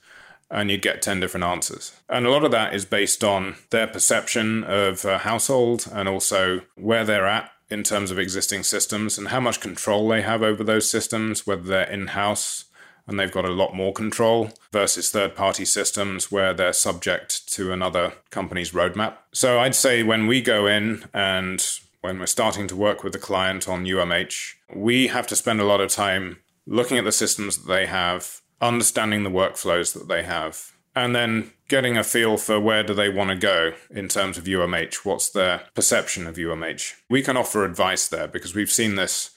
and 0.52 0.70
you'd 0.70 0.82
get 0.82 1.02
10 1.02 1.20
different 1.20 1.46
answers. 1.46 1.94
And 2.10 2.26
a 2.26 2.30
lot 2.30 2.44
of 2.44 2.52
that 2.52 2.74
is 2.74 2.86
based 2.86 3.24
on 3.24 3.56
their 3.72 3.88
perception 3.88 4.64
of 4.66 5.06
a 5.06 5.20
household 5.20 5.88
and 5.92 6.08
also 6.08 6.62
where 6.76 7.06
they're 7.06 7.28
at 7.28 7.50
in 7.70 7.84
terms 7.84 8.12
of 8.12 8.20
existing 8.20 8.64
systems 8.64 9.18
and 9.18 9.30
how 9.30 9.40
much 9.40 9.62
control 9.62 10.08
they 10.10 10.22
have 10.22 10.44
over 10.44 10.64
those 10.64 10.90
systems, 10.90 11.48
whether 11.48 11.64
they're 11.64 11.90
in 11.90 12.08
house 12.08 12.66
and 13.08 13.20
they've 13.20 13.32
got 13.32 13.46
a 13.46 13.52
lot 13.52 13.76
more 13.76 13.94
control 13.94 14.52
versus 14.72 15.12
third 15.12 15.36
party 15.36 15.66
systems 15.66 16.32
where 16.32 16.54
they're 16.54 16.74
subject 16.74 17.48
to 17.54 17.72
another 17.72 18.14
company's 18.30 18.72
roadmap. 18.72 19.16
So 19.34 19.60
I'd 19.60 19.76
say 19.76 20.04
when 20.04 20.28
we 20.28 20.42
go 20.42 20.68
in 20.68 21.06
and 21.14 21.64
when 22.02 22.20
we're 22.20 22.26
starting 22.26 22.68
to 22.68 22.76
work 22.76 23.04
with 23.04 23.14
the 23.14 23.20
client 23.20 23.68
on 23.68 23.86
UMH, 23.86 24.54
we 24.74 25.08
have 25.08 25.28
to 25.28 25.36
spend 25.36 25.62
a 25.62 25.66
lot 25.66 25.82
of 25.82 25.92
time 25.92 26.40
looking 26.66 26.98
at 26.98 27.04
the 27.04 27.12
systems 27.12 27.58
that 27.58 27.68
they 27.68 27.86
have, 27.86 28.42
understanding 28.60 29.24
the 29.24 29.30
workflows 29.30 29.94
that 29.94 30.08
they 30.08 30.24
have, 30.24 30.72
and 30.96 31.16
then 31.16 31.52
getting 31.68 31.98
a 31.98 32.04
feel 32.04 32.38
for 32.38 32.60
where 32.60 32.84
do 32.84 32.94
they 32.94 33.10
want 33.10 33.30
to 33.30 33.36
go 33.36 33.74
in 33.90 34.08
terms 34.08 34.38
of 34.38 34.44
UMH, 34.44 35.06
what's 35.06 35.30
their 35.30 35.64
perception 35.74 36.28
of 36.28 36.36
UMH. 36.36 36.96
We 37.10 37.22
can 37.22 37.38
offer 37.38 37.64
advice 37.64 38.08
there 38.08 38.28
because 38.28 38.54
we've 38.54 38.72
seen 38.72 38.96
this 38.96 39.32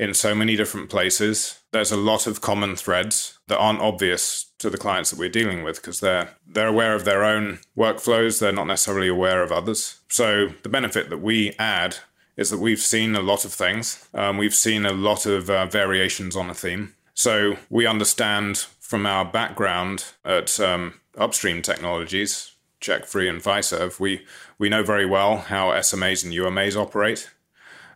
in 0.00 0.14
so 0.14 0.34
many 0.34 0.56
different 0.56 0.88
places. 0.88 1.60
There's 1.72 1.92
a 1.92 1.96
lot 1.96 2.26
of 2.26 2.40
common 2.40 2.74
threads 2.74 3.38
that 3.48 3.58
aren't 3.58 3.82
obvious 3.82 4.46
to 4.58 4.70
the 4.70 4.78
clients 4.78 5.10
that 5.10 5.18
we're 5.18 5.28
dealing 5.28 5.62
with 5.62 5.76
because 5.76 6.00
they're 6.00 6.30
they're 6.46 6.68
aware 6.68 6.94
of 6.94 7.04
their 7.04 7.22
own 7.22 7.58
workflows. 7.76 8.40
They're 8.40 8.50
not 8.50 8.66
necessarily 8.66 9.08
aware 9.08 9.42
of 9.42 9.52
others. 9.52 10.00
So 10.08 10.48
the 10.62 10.70
benefit 10.70 11.10
that 11.10 11.18
we 11.18 11.52
add 11.58 11.98
is 12.38 12.48
that 12.48 12.58
we've 12.58 12.80
seen 12.80 13.14
a 13.14 13.20
lot 13.20 13.44
of 13.44 13.52
things. 13.52 14.08
Um, 14.14 14.38
we've 14.38 14.54
seen 14.54 14.86
a 14.86 14.92
lot 14.92 15.26
of 15.26 15.50
uh, 15.50 15.66
variations 15.66 16.34
on 16.34 16.48
a 16.48 16.54
theme. 16.54 16.94
So 17.12 17.56
we 17.68 17.86
understand 17.86 18.56
from 18.80 19.04
our 19.04 19.26
background 19.26 20.06
at 20.24 20.58
um, 20.58 20.94
upstream 21.18 21.60
technologies, 21.60 22.52
CheckFree 22.80 23.28
and 23.28 23.42
Fiserv, 23.42 24.00
we 24.00 24.24
we 24.58 24.70
know 24.70 24.82
very 24.82 25.04
well 25.04 25.36
how 25.36 25.72
SMAs 25.72 26.24
and 26.24 26.32
UMAs 26.32 26.74
operate. 26.74 27.30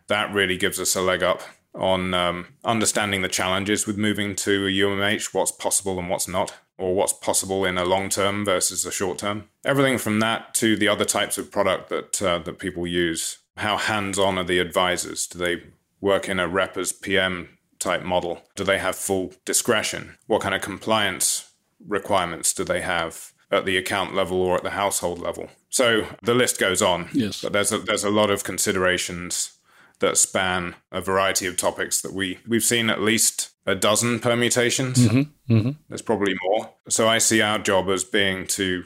That 0.07 0.33
really 0.33 0.57
gives 0.57 0.79
us 0.79 0.95
a 0.95 1.01
leg 1.01 1.23
up 1.23 1.41
on 1.75 2.13
um, 2.13 2.47
understanding 2.63 3.21
the 3.21 3.27
challenges 3.27 3.85
with 3.85 3.97
moving 3.97 4.35
to 4.35 4.65
a 4.65 4.69
UMH, 4.69 5.33
what's 5.33 5.51
possible 5.51 5.99
and 5.99 6.09
what's 6.09 6.27
not, 6.27 6.53
or 6.77 6.95
what's 6.95 7.13
possible 7.13 7.65
in 7.65 7.77
a 7.77 7.85
long 7.85 8.09
term 8.09 8.45
versus 8.45 8.85
a 8.85 8.91
short 8.91 9.17
term. 9.19 9.49
Everything 9.63 9.97
from 9.97 10.19
that 10.19 10.53
to 10.55 10.75
the 10.75 10.87
other 10.87 11.05
types 11.05 11.37
of 11.37 11.51
product 11.51 11.89
that 11.89 12.21
uh, 12.21 12.39
that 12.39 12.59
people 12.59 12.87
use. 12.87 13.39
How 13.57 13.77
hands 13.77 14.19
on 14.19 14.37
are 14.37 14.43
the 14.43 14.59
advisors? 14.59 15.27
Do 15.27 15.37
they 15.39 15.63
work 16.01 16.27
in 16.27 16.39
a 16.39 16.47
rep 16.47 16.77
as 16.77 16.91
PM 16.91 17.57
type 17.79 18.03
model? 18.03 18.41
Do 18.55 18.63
they 18.63 18.79
have 18.79 18.95
full 18.95 19.33
discretion? 19.45 20.17
What 20.27 20.41
kind 20.41 20.55
of 20.55 20.61
compliance 20.61 21.51
requirements 21.85 22.53
do 22.53 22.63
they 22.63 22.81
have? 22.81 23.31
At 23.51 23.63
the 23.63 23.77
account 23.77 24.15
level 24.15 24.41
or 24.41 24.57
at 24.57 24.63
the 24.63 24.71
household 24.71 25.19
level, 25.19 25.49
so 25.69 26.07
the 26.23 26.33
list 26.33 26.59
goes 26.59 26.81
on. 26.81 27.09
Yes, 27.13 27.41
but 27.43 27.53
there's 27.53 27.71
a, 27.71 27.77
there's 27.77 28.03
a 28.03 28.09
lot 28.09 28.31
of 28.31 28.43
considerations 28.43 29.54
that 30.05 30.17
span 30.17 30.75
a 30.91 31.01
variety 31.01 31.47
of 31.47 31.57
topics 31.57 32.01
that 32.01 32.13
we 32.13 32.37
we've 32.47 32.63
seen 32.63 32.91
at 32.91 33.01
least 33.01 33.49
a 33.65 33.73
dozen 33.73 34.19
permutations. 34.19 34.99
Mm-hmm, 34.99 35.53
mm-hmm. 35.53 35.71
There's 35.89 36.03
probably 36.03 36.35
more. 36.43 36.69
So 36.87 37.07
I 37.07 37.17
see 37.17 37.41
our 37.41 37.57
job 37.57 37.89
as 37.89 38.03
being 38.03 38.45
to 38.47 38.83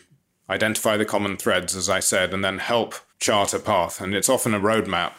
identify 0.49 0.95
the 0.95 1.05
common 1.05 1.35
threads, 1.35 1.75
as 1.75 1.89
I 1.89 1.99
said, 1.99 2.33
and 2.33 2.43
then 2.43 2.59
help 2.59 2.95
chart 3.19 3.53
a 3.53 3.59
path. 3.59 3.99
And 3.99 4.15
it's 4.15 4.29
often 4.29 4.53
a 4.53 4.59
roadmap 4.59 5.11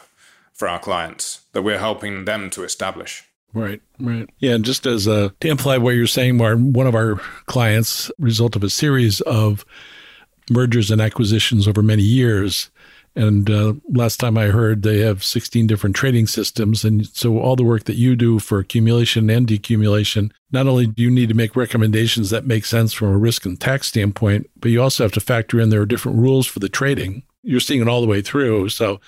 for 0.53 0.67
our 0.67 0.79
clients 0.79 1.45
that 1.53 1.61
we're 1.61 1.77
helping 1.77 2.25
them 2.25 2.49
to 2.49 2.63
establish. 2.63 3.23
Right, 3.53 3.81
right. 3.99 4.27
Yeah, 4.39 4.53
and 4.53 4.65
just 4.65 4.87
as 4.87 5.05
a, 5.05 5.33
to 5.41 5.49
amplify 5.49 5.77
what 5.77 5.93
you're 5.93 6.07
saying, 6.07 6.37
Martin, 6.37 6.73
one 6.73 6.87
of 6.87 6.95
our 6.95 7.17
clients, 7.45 8.09
result 8.17 8.55
of 8.55 8.63
a 8.63 8.69
series 8.69 9.21
of 9.21 9.65
mergers 10.49 10.89
and 10.89 11.01
acquisitions 11.01 11.67
over 11.67 11.83
many 11.83 12.03
years, 12.03 12.71
and 13.15 13.49
uh, 13.49 13.73
last 13.89 14.19
time 14.19 14.37
I 14.37 14.47
heard, 14.47 14.83
they 14.83 14.99
have 14.99 15.23
16 15.23 15.67
different 15.67 15.95
trading 15.95 16.27
systems. 16.27 16.85
And 16.85 17.07
so, 17.07 17.39
all 17.39 17.55
the 17.55 17.63
work 17.63 17.83
that 17.85 17.97
you 17.97 18.15
do 18.15 18.39
for 18.39 18.59
accumulation 18.59 19.29
and 19.29 19.45
decumulation, 19.45 20.31
not 20.51 20.67
only 20.67 20.87
do 20.87 21.03
you 21.03 21.11
need 21.11 21.29
to 21.29 21.35
make 21.35 21.55
recommendations 21.55 22.29
that 22.29 22.45
make 22.45 22.65
sense 22.65 22.93
from 22.93 23.09
a 23.09 23.17
risk 23.17 23.45
and 23.45 23.59
tax 23.59 23.87
standpoint, 23.87 24.49
but 24.55 24.71
you 24.71 24.81
also 24.81 25.03
have 25.03 25.11
to 25.13 25.19
factor 25.19 25.59
in 25.59 25.69
there 25.69 25.81
are 25.81 25.85
different 25.85 26.19
rules 26.19 26.47
for 26.47 26.59
the 26.59 26.69
trading. 26.69 27.23
You're 27.43 27.59
seeing 27.59 27.81
it 27.81 27.87
all 27.87 28.01
the 28.01 28.07
way 28.07 28.21
through. 28.21 28.69
So, 28.69 29.01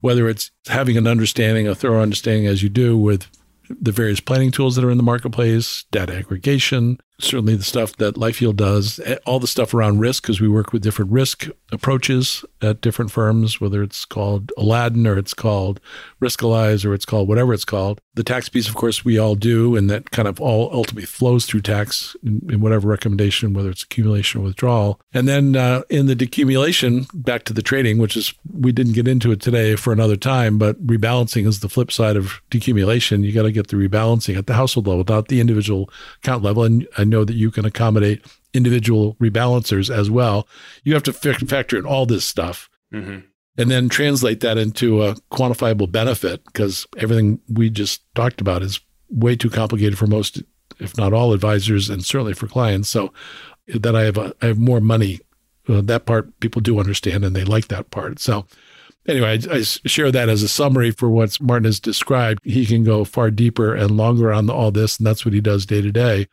whether 0.00 0.28
it's 0.28 0.52
having 0.68 0.96
an 0.96 1.08
understanding, 1.08 1.66
a 1.66 1.74
thorough 1.74 2.02
understanding 2.02 2.46
as 2.46 2.62
you 2.62 2.68
do 2.68 2.96
with 2.96 3.26
the 3.68 3.92
various 3.92 4.20
planning 4.20 4.52
tools 4.52 4.76
that 4.76 4.84
are 4.84 4.90
in 4.90 4.96
the 4.96 5.02
marketplace, 5.02 5.84
data 5.90 6.16
aggregation, 6.16 6.98
certainly 7.20 7.56
the 7.56 7.64
stuff 7.64 7.96
that 7.96 8.14
Lifeyield 8.14 8.56
does, 8.56 9.00
eh, 9.04 9.16
all 9.26 9.40
the 9.40 9.46
stuff 9.46 9.74
around 9.74 9.98
risk, 9.98 10.22
because 10.22 10.40
we 10.40 10.48
work 10.48 10.72
with 10.72 10.82
different 10.82 11.10
risk 11.10 11.48
approaches 11.72 12.44
at 12.62 12.80
different 12.80 13.10
firms, 13.10 13.60
whether 13.60 13.82
it's 13.82 14.04
called 14.04 14.52
Aladdin 14.56 15.06
or 15.06 15.18
it's 15.18 15.34
called 15.34 15.80
Riskalyze 16.22 16.84
or 16.84 16.94
it's 16.94 17.04
called 17.04 17.28
whatever 17.28 17.52
it's 17.52 17.64
called. 17.64 18.00
The 18.14 18.24
tax 18.24 18.48
piece, 18.48 18.68
of 18.68 18.74
course, 18.74 19.04
we 19.04 19.18
all 19.18 19.34
do, 19.34 19.76
and 19.76 19.88
that 19.90 20.10
kind 20.10 20.26
of 20.26 20.40
all 20.40 20.70
ultimately 20.72 21.06
flows 21.06 21.46
through 21.46 21.62
tax 21.62 22.16
in, 22.22 22.40
in 22.50 22.60
whatever 22.60 22.88
recommendation, 22.88 23.52
whether 23.52 23.70
it's 23.70 23.82
accumulation 23.82 24.40
or 24.40 24.44
withdrawal. 24.44 25.00
And 25.12 25.28
then 25.28 25.56
uh, 25.56 25.82
in 25.88 26.06
the 26.06 26.16
decumulation, 26.16 27.06
back 27.14 27.44
to 27.44 27.52
the 27.52 27.62
trading, 27.62 27.98
which 27.98 28.16
is, 28.16 28.34
we 28.52 28.72
didn't 28.72 28.94
get 28.94 29.08
into 29.08 29.30
it 29.30 29.40
today 29.40 29.76
for 29.76 29.92
another 29.92 30.16
time, 30.16 30.58
but 30.58 30.84
rebalancing 30.86 31.46
is 31.46 31.60
the 31.60 31.68
flip 31.68 31.92
side 31.92 32.16
of 32.16 32.40
decumulation. 32.50 33.24
You 33.24 33.32
got 33.32 33.42
to 33.42 33.52
get 33.52 33.68
the 33.68 33.76
rebalancing 33.76 34.36
at 34.36 34.46
the 34.46 34.54
household 34.54 34.86
level, 34.86 35.04
not 35.08 35.28
the 35.28 35.40
individual 35.40 35.90
account 36.22 36.42
level. 36.42 36.64
And 36.64 36.88
I 36.96 37.04
know 37.08 37.24
that 37.24 37.34
you 37.34 37.50
can 37.50 37.64
accommodate 37.64 38.24
individual 38.54 39.14
rebalancers 39.14 39.94
as 39.94 40.10
well. 40.10 40.46
You 40.84 40.94
have 40.94 41.02
to 41.04 41.12
factor 41.12 41.76
in 41.76 41.86
all 41.86 42.06
this 42.06 42.24
stuff. 42.24 42.68
Mm-hmm 42.92 43.20
and 43.58 43.70
then 43.70 43.88
translate 43.88 44.38
that 44.40 44.56
into 44.56 45.02
a 45.02 45.16
quantifiable 45.32 45.90
benefit 45.90 46.44
because 46.44 46.86
everything 46.96 47.40
we 47.48 47.68
just 47.68 48.02
talked 48.14 48.40
about 48.40 48.62
is 48.62 48.80
way 49.10 49.34
too 49.34 49.50
complicated 49.50 49.98
for 49.98 50.06
most, 50.06 50.42
if 50.78 50.96
not 50.96 51.12
all, 51.12 51.32
advisors 51.32 51.90
and 51.90 52.04
certainly 52.04 52.32
for 52.32 52.46
clients. 52.46 52.88
So 52.88 53.12
that 53.66 53.96
I 53.96 54.04
have 54.04 54.16
a, 54.16 54.32
I 54.40 54.46
have 54.46 54.58
more 54.58 54.80
money. 54.80 55.18
Uh, 55.68 55.82
that 55.82 56.06
part 56.06 56.38
people 56.38 56.62
do 56.62 56.78
understand 56.78 57.24
and 57.24 57.34
they 57.34 57.44
like 57.44 57.66
that 57.68 57.90
part. 57.90 58.20
So 58.20 58.46
anyway, 59.08 59.40
I, 59.50 59.56
I, 59.56 59.62
share 59.62 60.12
that 60.12 60.28
as 60.28 60.42
a 60.44 60.48
summary 60.48 60.92
for 60.92 61.10
what 61.10 61.40
Martin 61.40 61.64
has 61.64 61.80
described. 61.80 62.40
He 62.44 62.64
can 62.64 62.84
go 62.84 63.04
far 63.04 63.30
deeper 63.30 63.74
and 63.74 63.90
longer 63.90 64.32
on 64.32 64.48
all 64.48 64.70
this, 64.70 64.98
and 64.98 65.06
that's 65.06 65.24
what 65.24 65.34
he 65.34 65.40
does 65.40 65.66
day 65.66 65.82
to 65.82 65.90
day. 65.90 66.28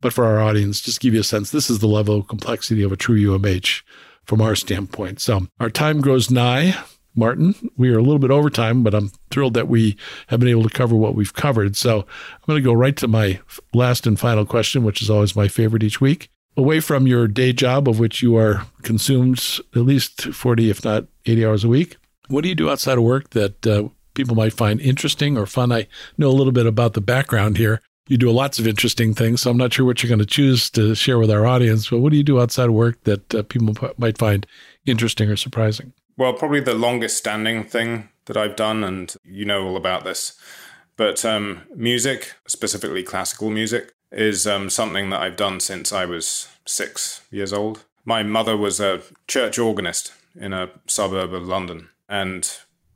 But 0.00 0.12
for 0.12 0.24
our 0.24 0.40
audience, 0.40 0.80
just 0.80 1.00
give 1.00 1.14
you 1.14 1.20
a 1.20 1.24
sense, 1.24 1.50
this 1.50 1.68
is 1.68 1.80
the 1.80 1.86
level 1.86 2.16
of 2.16 2.28
complexity 2.28 2.82
of 2.82 2.92
a 2.92 2.96
true 2.96 3.18
UMH 3.18 3.82
from 4.24 4.40
our 4.40 4.54
standpoint. 4.54 5.20
So 5.20 5.46
our 5.58 5.70
time 5.70 6.00
grows 6.00 6.30
nigh. 6.30 6.74
Martin, 7.14 7.54
we 7.76 7.90
are 7.90 7.98
a 7.98 8.02
little 8.02 8.20
bit 8.20 8.30
over 8.30 8.48
time, 8.48 8.82
but 8.82 8.94
I'm 8.94 9.10
thrilled 9.30 9.54
that 9.54 9.68
we 9.68 9.96
have 10.28 10.40
been 10.40 10.48
able 10.48 10.62
to 10.62 10.70
cover 10.70 10.94
what 10.94 11.16
we've 11.16 11.34
covered. 11.34 11.76
So 11.76 12.00
I'm 12.00 12.46
going 12.46 12.62
to 12.62 12.64
go 12.64 12.72
right 12.72 12.96
to 12.96 13.08
my 13.08 13.40
last 13.74 14.06
and 14.06 14.18
final 14.18 14.46
question, 14.46 14.84
which 14.84 15.02
is 15.02 15.10
always 15.10 15.34
my 15.34 15.48
favorite 15.48 15.82
each 15.82 16.00
week. 16.00 16.30
Away 16.56 16.80
from 16.80 17.06
your 17.06 17.26
day 17.26 17.52
job, 17.52 17.88
of 17.88 17.98
which 17.98 18.22
you 18.22 18.36
are 18.36 18.66
consumed 18.82 19.38
at 19.74 19.82
least 19.82 20.32
40, 20.32 20.70
if 20.70 20.84
not 20.84 21.06
80 21.26 21.46
hours 21.46 21.64
a 21.64 21.68
week, 21.68 21.96
what 22.28 22.42
do 22.42 22.48
you 22.48 22.54
do 22.54 22.70
outside 22.70 22.96
of 22.96 23.04
work 23.04 23.30
that 23.30 23.66
uh, 23.66 23.88
people 24.14 24.36
might 24.36 24.52
find 24.52 24.80
interesting 24.80 25.36
or 25.36 25.46
fun? 25.46 25.72
I 25.72 25.88
know 26.16 26.28
a 26.28 26.32
little 26.32 26.52
bit 26.52 26.66
about 26.66 26.94
the 26.94 27.00
background 27.00 27.56
here, 27.56 27.80
You 28.08 28.16
do 28.16 28.30
lots 28.30 28.58
of 28.58 28.66
interesting 28.66 29.14
things, 29.14 29.42
so 29.42 29.50
I'm 29.50 29.56
not 29.56 29.72
sure 29.72 29.86
what 29.86 30.02
you're 30.02 30.08
going 30.08 30.18
to 30.18 30.26
choose 30.26 30.68
to 30.70 30.94
share 30.94 31.18
with 31.18 31.30
our 31.30 31.46
audience. 31.46 31.90
But 31.90 31.98
what 31.98 32.10
do 32.10 32.16
you 32.16 32.24
do 32.24 32.40
outside 32.40 32.68
of 32.68 32.74
work 32.74 33.02
that 33.04 33.34
uh, 33.34 33.42
people 33.44 33.74
might 33.98 34.18
find 34.18 34.46
interesting 34.84 35.30
or 35.30 35.36
surprising? 35.36 35.92
Well, 36.16 36.32
probably 36.32 36.60
the 36.60 36.74
longest 36.74 37.16
standing 37.16 37.64
thing 37.64 38.08
that 38.26 38.36
I've 38.36 38.56
done, 38.56 38.82
and 38.84 39.14
you 39.24 39.44
know 39.44 39.66
all 39.66 39.76
about 39.76 40.04
this, 40.04 40.38
but 40.96 41.24
um, 41.24 41.62
music, 41.74 42.34
specifically 42.46 43.02
classical 43.02 43.48
music, 43.48 43.94
is 44.12 44.46
um, 44.46 44.68
something 44.68 45.10
that 45.10 45.22
I've 45.22 45.36
done 45.36 45.60
since 45.60 45.92
I 45.92 46.04
was 46.04 46.48
six 46.66 47.22
years 47.30 47.52
old. 47.52 47.84
My 48.04 48.22
mother 48.22 48.56
was 48.56 48.80
a 48.80 49.02
church 49.26 49.58
organist 49.58 50.12
in 50.38 50.52
a 50.52 50.70
suburb 50.86 51.32
of 51.32 51.46
London, 51.46 51.88
and 52.08 52.50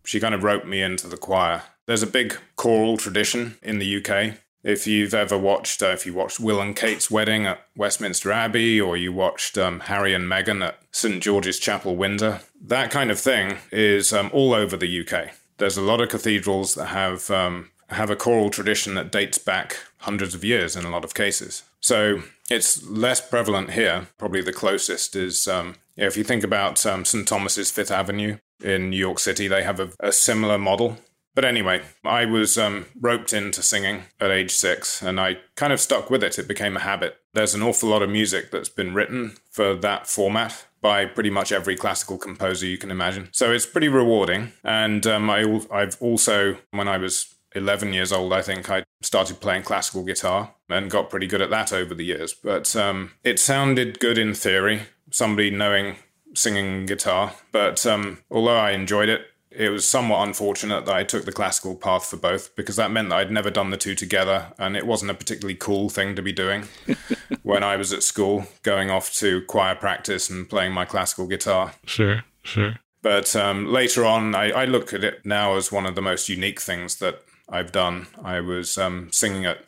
she 0.04 0.20
kind 0.20 0.34
of 0.34 0.42
roped 0.42 0.66
me 0.66 0.82
into 0.82 1.06
the 1.06 1.16
choir. 1.16 1.62
There's 1.86 2.02
a 2.02 2.06
big 2.06 2.36
choral 2.56 2.96
tradition 2.96 3.56
in 3.62 3.78
the 3.78 3.96
UK. 3.96 4.38
If 4.64 4.86
you've 4.86 5.12
ever 5.12 5.36
watched, 5.36 5.82
uh, 5.82 5.88
if 5.88 6.06
you 6.06 6.14
watched 6.14 6.40
Will 6.40 6.58
and 6.58 6.74
Kate's 6.74 7.10
wedding 7.10 7.44
at 7.44 7.60
Westminster 7.76 8.32
Abbey, 8.32 8.80
or 8.80 8.96
you 8.96 9.12
watched 9.12 9.58
um, 9.58 9.80
Harry 9.80 10.14
and 10.14 10.24
Meghan 10.24 10.66
at 10.66 10.78
St 10.90 11.22
George's 11.22 11.58
Chapel, 11.58 11.96
Windsor, 11.96 12.40
that 12.62 12.90
kind 12.90 13.10
of 13.10 13.20
thing 13.20 13.58
is 13.70 14.12
um, 14.14 14.30
all 14.32 14.54
over 14.54 14.74
the 14.74 15.00
UK. 15.00 15.32
There's 15.58 15.76
a 15.76 15.82
lot 15.82 16.00
of 16.00 16.08
cathedrals 16.08 16.74
that 16.76 16.86
have 16.86 17.30
um, 17.30 17.70
have 17.90 18.08
a 18.08 18.16
choral 18.16 18.48
tradition 18.48 18.94
that 18.94 19.12
dates 19.12 19.36
back 19.36 19.76
hundreds 19.98 20.34
of 20.34 20.42
years 20.42 20.76
in 20.76 20.86
a 20.86 20.90
lot 20.90 21.04
of 21.04 21.12
cases. 21.12 21.62
So 21.80 22.22
it's 22.50 22.82
less 22.86 23.20
prevalent 23.20 23.72
here. 23.72 24.08
Probably 24.16 24.40
the 24.40 24.52
closest 24.52 25.14
is 25.14 25.46
um, 25.46 25.76
if 25.96 26.16
you 26.16 26.24
think 26.24 26.42
about 26.42 26.84
um, 26.86 27.04
St. 27.04 27.28
Thomas's 27.28 27.70
Fifth 27.70 27.90
Avenue 27.90 28.38
in 28.62 28.90
New 28.90 28.96
York 28.96 29.18
City, 29.18 29.46
they 29.46 29.62
have 29.62 29.78
a, 29.78 29.90
a 30.00 30.10
similar 30.10 30.56
model. 30.56 30.98
But 31.34 31.44
anyway, 31.44 31.82
I 32.04 32.24
was 32.26 32.56
um, 32.56 32.86
roped 32.98 33.32
into 33.32 33.62
singing 33.62 34.04
at 34.20 34.30
age 34.30 34.52
six 34.52 35.02
and 35.02 35.18
I 35.20 35.38
kind 35.56 35.72
of 35.72 35.80
stuck 35.80 36.10
with 36.10 36.22
it. 36.22 36.38
It 36.38 36.46
became 36.46 36.76
a 36.76 36.80
habit. 36.80 37.16
There's 37.32 37.54
an 37.54 37.62
awful 37.62 37.88
lot 37.88 38.02
of 38.02 38.10
music 38.10 38.50
that's 38.50 38.68
been 38.68 38.94
written 38.94 39.36
for 39.50 39.74
that 39.74 40.06
format 40.06 40.66
by 40.80 41.06
pretty 41.06 41.30
much 41.30 41.50
every 41.50 41.76
classical 41.76 42.18
composer 42.18 42.66
you 42.66 42.78
can 42.78 42.90
imagine. 42.90 43.30
So 43.32 43.50
it's 43.50 43.66
pretty 43.66 43.88
rewarding. 43.88 44.52
And 44.62 45.06
um, 45.06 45.28
I, 45.28 45.60
I've 45.72 45.96
also, 46.00 46.58
when 46.70 46.88
I 46.88 46.98
was 46.98 47.34
11 47.54 47.92
years 47.92 48.12
old, 48.12 48.32
I 48.32 48.42
think 48.42 48.70
I 48.70 48.84
started 49.00 49.40
playing 49.40 49.62
classical 49.62 50.04
guitar 50.04 50.54
and 50.68 50.90
got 50.90 51.10
pretty 51.10 51.26
good 51.26 51.40
at 51.40 51.50
that 51.50 51.72
over 51.72 51.94
the 51.94 52.04
years. 52.04 52.32
But 52.32 52.76
um, 52.76 53.12
it 53.24 53.38
sounded 53.38 53.98
good 53.98 54.18
in 54.18 54.34
theory, 54.34 54.82
somebody 55.10 55.50
knowing 55.50 55.96
singing 56.34 56.86
guitar. 56.86 57.34
But 57.50 57.84
um, 57.86 58.18
although 58.30 58.56
I 58.56 58.72
enjoyed 58.72 59.08
it, 59.08 59.22
it 59.56 59.70
was 59.70 59.86
somewhat 59.86 60.26
unfortunate 60.26 60.86
that 60.86 60.94
I 60.94 61.04
took 61.04 61.24
the 61.24 61.32
classical 61.32 61.74
path 61.76 62.06
for 62.06 62.16
both 62.16 62.54
because 62.56 62.76
that 62.76 62.90
meant 62.90 63.10
that 63.10 63.18
I'd 63.18 63.30
never 63.30 63.50
done 63.50 63.70
the 63.70 63.76
two 63.76 63.94
together 63.94 64.52
and 64.58 64.76
it 64.76 64.86
wasn't 64.86 65.10
a 65.10 65.14
particularly 65.14 65.54
cool 65.54 65.88
thing 65.88 66.16
to 66.16 66.22
be 66.22 66.32
doing 66.32 66.64
when 67.42 67.62
I 67.62 67.76
was 67.76 67.92
at 67.92 68.02
school, 68.02 68.46
going 68.62 68.90
off 68.90 69.12
to 69.14 69.42
choir 69.42 69.74
practice 69.74 70.28
and 70.28 70.48
playing 70.48 70.72
my 70.72 70.84
classical 70.84 71.26
guitar. 71.26 71.74
Sure, 71.86 72.24
sure. 72.42 72.76
But 73.02 73.36
um, 73.36 73.66
later 73.66 74.04
on, 74.04 74.34
I, 74.34 74.50
I, 74.50 74.64
look 74.64 74.94
at 74.94 75.04
it 75.04 75.26
now 75.26 75.56
as 75.56 75.70
one 75.70 75.84
of 75.84 75.94
the 75.94 76.00
most 76.00 76.30
unique 76.30 76.58
things 76.58 76.96
that 76.96 77.22
I've 77.50 77.70
done. 77.70 78.06
I 78.22 78.40
was 78.40 78.78
um, 78.78 79.10
singing 79.12 79.44
at 79.44 79.58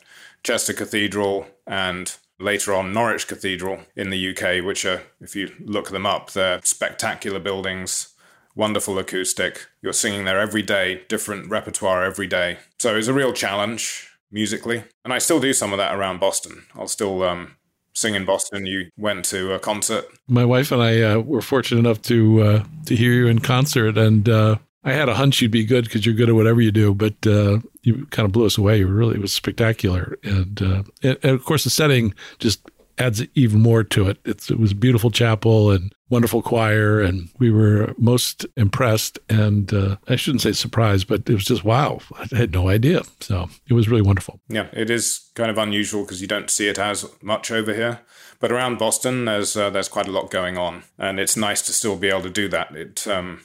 Chester 0.41 0.73
Cathedral 0.73 1.45
and 1.67 2.15
later 2.39 2.73
on 2.73 2.93
Norwich 2.93 3.27
Cathedral 3.27 3.81
in 3.95 4.09
the 4.09 4.31
UK, 4.31 4.65
which 4.65 4.85
are, 4.85 5.03
if 5.21 5.35
you 5.35 5.53
look 5.59 5.91
them 5.91 6.05
up, 6.05 6.31
they're 6.31 6.61
spectacular 6.63 7.39
buildings, 7.39 8.09
wonderful 8.57 8.97
acoustic. 8.99 9.67
You're 9.81 9.93
singing 9.93 10.25
there 10.25 10.39
every 10.39 10.63
day, 10.63 11.03
different 11.07 11.49
repertoire 11.49 12.03
every 12.03 12.27
day. 12.27 12.57
So 12.79 12.95
it's 12.95 13.07
a 13.07 13.13
real 13.13 13.31
challenge 13.31 14.09
musically. 14.31 14.83
And 15.05 15.13
I 15.13 15.19
still 15.19 15.39
do 15.39 15.53
some 15.53 15.71
of 15.71 15.77
that 15.77 15.95
around 15.95 16.19
Boston. 16.19 16.65
I'll 16.75 16.87
still 16.87 17.23
um, 17.23 17.55
sing 17.93 18.15
in 18.15 18.25
Boston. 18.25 18.65
You 18.65 18.89
went 18.97 19.23
to 19.25 19.53
a 19.53 19.59
concert. 19.59 20.05
My 20.27 20.43
wife 20.43 20.71
and 20.71 20.81
I 20.81 21.01
uh, 21.01 21.19
were 21.19 21.41
fortunate 21.41 21.79
enough 21.79 22.01
to 22.03 22.41
uh, 22.41 22.63
to 22.87 22.95
hear 22.95 23.13
you 23.13 23.27
in 23.27 23.39
concert, 23.39 23.97
and 23.97 24.27
uh, 24.27 24.57
I 24.83 24.93
had 24.93 25.09
a 25.09 25.15
hunch 25.15 25.41
you'd 25.41 25.51
be 25.51 25.65
good 25.65 25.85
because 25.85 26.05
you're 26.05 26.15
good 26.15 26.29
at 26.29 26.35
whatever 26.35 26.61
you 26.61 26.71
do, 26.71 26.93
but 26.93 27.15
uh, 27.25 27.59
you 27.83 28.05
kind 28.07 28.25
of 28.25 28.31
blew 28.31 28.45
us 28.45 28.57
away. 28.57 28.79
You 28.79 28.87
really 28.87 29.15
it 29.15 29.21
was 29.21 29.33
spectacular, 29.33 30.17
and, 30.23 30.61
uh, 30.61 30.83
and, 31.03 31.17
and 31.23 31.31
of 31.33 31.45
course 31.45 31.63
the 31.63 31.69
setting 31.69 32.13
just 32.39 32.69
adds 32.97 33.23
even 33.35 33.61
more 33.61 33.83
to 33.83 34.07
it. 34.07 34.17
It's, 34.25 34.49
it 34.49 34.59
was 34.59 34.71
a 34.71 34.75
beautiful 34.75 35.11
chapel 35.11 35.71
and 35.71 35.93
wonderful 36.09 36.41
choir, 36.41 37.01
and 37.01 37.29
we 37.39 37.51
were 37.51 37.93
most 37.97 38.45
impressed. 38.55 39.19
And 39.29 39.73
uh, 39.73 39.97
I 40.07 40.15
shouldn't 40.15 40.41
say 40.41 40.53
surprised, 40.53 41.07
but 41.07 41.29
it 41.29 41.33
was 41.33 41.45
just 41.45 41.63
wow. 41.63 41.99
I 42.15 42.35
had 42.35 42.53
no 42.53 42.69
idea. 42.69 43.01
So 43.19 43.49
it 43.67 43.73
was 43.73 43.89
really 43.89 44.01
wonderful. 44.01 44.39
Yeah, 44.47 44.67
it 44.73 44.89
is 44.89 45.29
kind 45.35 45.51
of 45.51 45.57
unusual 45.57 46.03
because 46.03 46.21
you 46.21 46.27
don't 46.27 46.49
see 46.49 46.67
it 46.67 46.79
as 46.79 47.05
much 47.21 47.51
over 47.51 47.73
here. 47.73 47.99
But 48.39 48.51
around 48.51 48.77
Boston, 48.77 49.25
there's 49.25 49.57
uh, 49.57 49.69
there's 49.69 49.89
quite 49.89 50.07
a 50.07 50.11
lot 50.11 50.29
going 50.29 50.57
on, 50.57 50.83
and 50.97 51.19
it's 51.19 51.35
nice 51.35 51.61
to 51.63 51.73
still 51.73 51.97
be 51.97 52.09
able 52.09 52.21
to 52.21 52.29
do 52.29 52.47
that. 52.49 52.75
It 52.75 53.07
um, 53.07 53.41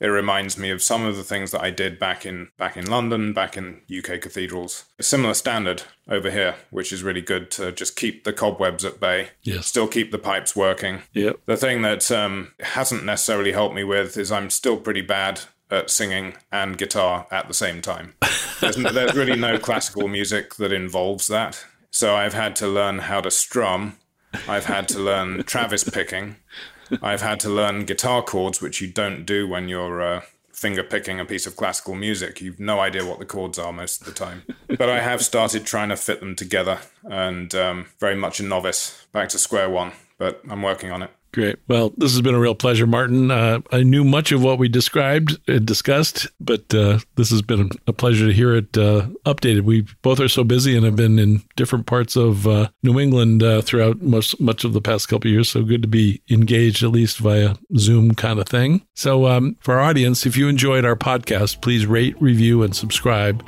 it 0.00 0.06
reminds 0.06 0.58
me 0.58 0.70
of 0.70 0.82
some 0.82 1.04
of 1.04 1.16
the 1.16 1.24
things 1.24 1.50
that 1.50 1.62
I 1.62 1.70
did 1.70 1.98
back 1.98 2.26
in 2.26 2.48
back 2.58 2.76
in 2.76 2.86
London, 2.86 3.32
back 3.32 3.56
in 3.56 3.82
UK 3.96 4.20
cathedrals. 4.20 4.84
A 4.98 5.02
similar 5.02 5.34
standard 5.34 5.82
over 6.08 6.30
here, 6.30 6.56
which 6.70 6.92
is 6.92 7.02
really 7.02 7.20
good 7.22 7.50
to 7.52 7.72
just 7.72 7.96
keep 7.96 8.24
the 8.24 8.32
cobwebs 8.32 8.84
at 8.84 9.00
bay. 9.00 9.30
Yes. 9.42 9.66
Still 9.66 9.88
keep 9.88 10.10
the 10.10 10.18
pipes 10.18 10.54
working. 10.54 11.02
Yep. 11.12 11.40
The 11.46 11.56
thing 11.56 11.82
that 11.82 12.10
um, 12.10 12.52
hasn't 12.60 13.04
necessarily 13.04 13.52
helped 13.52 13.74
me 13.74 13.84
with 13.84 14.16
is 14.16 14.30
I'm 14.30 14.50
still 14.50 14.76
pretty 14.76 15.02
bad 15.02 15.40
at 15.70 15.90
singing 15.90 16.34
and 16.52 16.78
guitar 16.78 17.26
at 17.30 17.48
the 17.48 17.54
same 17.54 17.80
time. 17.80 18.14
There's, 18.60 18.76
there's 18.76 19.14
really 19.14 19.36
no 19.36 19.58
classical 19.58 20.08
music 20.08 20.54
that 20.54 20.72
involves 20.72 21.26
that. 21.26 21.66
So 21.90 22.14
I've 22.14 22.32
had 22.32 22.56
to 22.56 22.68
learn 22.68 23.00
how 23.00 23.20
to 23.20 23.30
strum. 23.30 23.98
I've 24.48 24.64
had 24.64 24.88
to 24.88 24.98
learn 24.98 25.42
Travis 25.42 25.84
picking. 25.84 26.36
I've 27.02 27.22
had 27.22 27.40
to 27.40 27.48
learn 27.48 27.84
guitar 27.84 28.22
chords, 28.22 28.60
which 28.60 28.80
you 28.80 28.88
don't 28.88 29.24
do 29.24 29.48
when 29.48 29.68
you're 29.68 30.02
uh, 30.02 30.20
finger 30.52 30.82
picking 30.82 31.20
a 31.20 31.24
piece 31.24 31.46
of 31.46 31.56
classical 31.56 31.94
music. 31.94 32.40
You've 32.40 32.60
no 32.60 32.80
idea 32.80 33.04
what 33.04 33.18
the 33.18 33.26
chords 33.26 33.58
are 33.58 33.72
most 33.72 34.00
of 34.00 34.06
the 34.06 34.12
time. 34.12 34.42
But 34.68 34.88
I 34.88 35.00
have 35.00 35.22
started 35.22 35.66
trying 35.66 35.88
to 35.90 35.96
fit 35.96 36.20
them 36.20 36.36
together 36.36 36.78
and 37.04 37.54
um, 37.54 37.86
very 38.00 38.16
much 38.16 38.40
a 38.40 38.44
novice, 38.44 39.06
back 39.12 39.28
to 39.30 39.38
square 39.38 39.68
one, 39.68 39.92
but 40.18 40.40
I'm 40.48 40.62
working 40.62 40.90
on 40.90 41.02
it. 41.02 41.10
Great. 41.34 41.56
Well, 41.66 41.92
this 41.96 42.12
has 42.12 42.22
been 42.22 42.36
a 42.36 42.38
real 42.38 42.54
pleasure, 42.54 42.86
Martin. 42.86 43.32
Uh, 43.32 43.60
I 43.72 43.82
knew 43.82 44.04
much 44.04 44.30
of 44.30 44.40
what 44.40 44.56
we 44.56 44.68
described 44.68 45.36
and 45.48 45.66
discussed, 45.66 46.28
but 46.38 46.72
uh, 46.72 47.00
this 47.16 47.30
has 47.30 47.42
been 47.42 47.72
a 47.88 47.92
pleasure 47.92 48.28
to 48.28 48.32
hear 48.32 48.54
it 48.54 48.78
uh, 48.78 49.08
updated. 49.26 49.62
We 49.62 49.84
both 50.02 50.20
are 50.20 50.28
so 50.28 50.44
busy 50.44 50.76
and 50.76 50.84
have 50.84 50.94
been 50.94 51.18
in 51.18 51.42
different 51.56 51.86
parts 51.86 52.14
of 52.14 52.46
uh, 52.46 52.68
New 52.84 53.00
England 53.00 53.42
uh, 53.42 53.62
throughout 53.62 54.00
most 54.00 54.40
much 54.40 54.62
of 54.62 54.74
the 54.74 54.80
past 54.80 55.08
couple 55.08 55.28
years. 55.28 55.48
So 55.48 55.64
good 55.64 55.82
to 55.82 55.88
be 55.88 56.22
engaged, 56.30 56.84
at 56.84 56.92
least 56.92 57.18
via 57.18 57.56
Zoom 57.76 58.14
kind 58.14 58.38
of 58.38 58.46
thing. 58.46 58.86
So 58.94 59.26
um, 59.26 59.56
for 59.58 59.74
our 59.74 59.80
audience, 59.80 60.26
if 60.26 60.36
you 60.36 60.46
enjoyed 60.46 60.84
our 60.84 60.94
podcast, 60.94 61.60
please 61.62 61.84
rate, 61.84 62.14
review, 62.22 62.62
and 62.62 62.76
subscribe, 62.76 63.44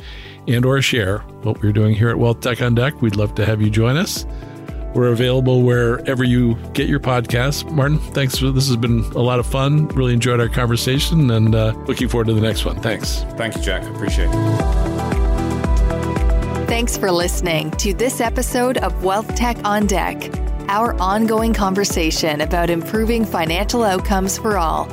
and 0.49 0.67
or 0.67 0.83
share 0.83 1.19
what 1.45 1.63
we're 1.63 1.71
doing 1.71 1.95
here 1.95 2.11
at 2.11 2.19
Wealth 2.19 2.41
Tech 2.41 2.61
on 2.61 2.75
Deck. 2.75 3.01
We'd 3.01 3.15
love 3.15 3.37
to 3.37 3.47
have 3.47 3.63
you 3.63 3.71
join 3.71 3.97
us. 3.97 4.27
We're 4.97 5.13
available 5.13 5.61
wherever 5.61 6.25
you 6.25 6.55
get 6.73 6.89
your 6.89 7.01
podcasts. 7.01 7.71
Martin, 7.71 7.99
thanks. 7.99 8.39
For, 8.39 8.51
this 8.51 8.67
has 8.69 8.79
been 8.79 9.01
a 9.13 9.21
lot 9.21 9.39
of 9.39 9.45
fun. 9.47 9.89
Really 9.89 10.15
enjoyed 10.15 10.41
our 10.41 10.49
conversation 10.49 11.31
and 11.31 11.55
uh, 11.55 11.75
looking 11.87 12.09
forward 12.09 12.29
to 12.29 12.33
the 12.33 12.41
next 12.41 12.65
one. 12.65 12.81
Thanks. 12.81 13.21
Thank 13.37 13.57
you, 13.57 13.63
Jack. 13.63 13.83
Appreciate 13.95 14.31
it. 14.31 14.33
Thanks 16.67 16.97
for 16.97 17.11
listening 17.11 17.73
to 17.73 17.93
this 17.93 18.23
episode 18.23 18.79
of 18.79 19.05
Wealth 19.05 19.35
Tech 19.35 19.59
on 19.65 19.87
Deck, 19.87 20.31
our 20.69 20.99
ongoing 20.99 21.53
conversation 21.53 22.41
about 22.41 22.71
improving 22.71 23.27
financial 23.27 23.85
outcomes 23.85 24.39
for 24.39 24.57
all. 24.57 24.87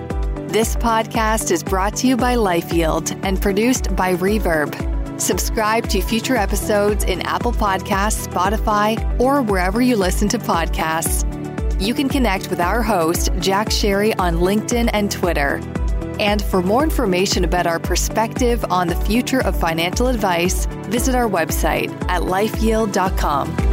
This 0.50 0.76
podcast 0.76 1.50
is 1.50 1.64
brought 1.64 1.96
to 1.98 2.08
you 2.08 2.18
by 2.18 2.36
LifeYield 2.36 3.18
and 3.24 3.42
produced 3.42 3.96
by 3.96 4.16
Reverb. 4.16 4.93
Subscribe 5.18 5.88
to 5.90 6.02
future 6.02 6.36
episodes 6.36 7.04
in 7.04 7.22
Apple 7.22 7.52
Podcasts, 7.52 8.28
Spotify, 8.28 9.20
or 9.20 9.42
wherever 9.42 9.82
you 9.82 9.96
listen 9.96 10.28
to 10.30 10.40
podcasts. 10.40 11.24
You 11.82 11.94
can 11.94 12.10
connect 12.10 12.50
with 12.50 12.60
our 12.60 12.82
host, 12.82 13.30
Jack 13.40 13.68
Sharry, 13.68 14.14
on 14.20 14.38
LinkedIn 14.38 14.90
and 14.94 15.12
Twitter. 15.12 15.62
And 16.20 16.42
for 16.42 16.62
more 16.62 16.84
information 16.84 17.44
about 17.44 17.68
our 17.68 17.80
perspective 17.80 18.64
on 18.70 18.88
the 18.88 18.96
future 18.96 19.42
of 19.42 19.60
financial 19.60 20.08
advice, 20.08 20.66
visit 20.88 21.16
our 21.16 21.28
website 21.28 21.92
at 22.10 22.22
lifeyield.com. 22.22 23.73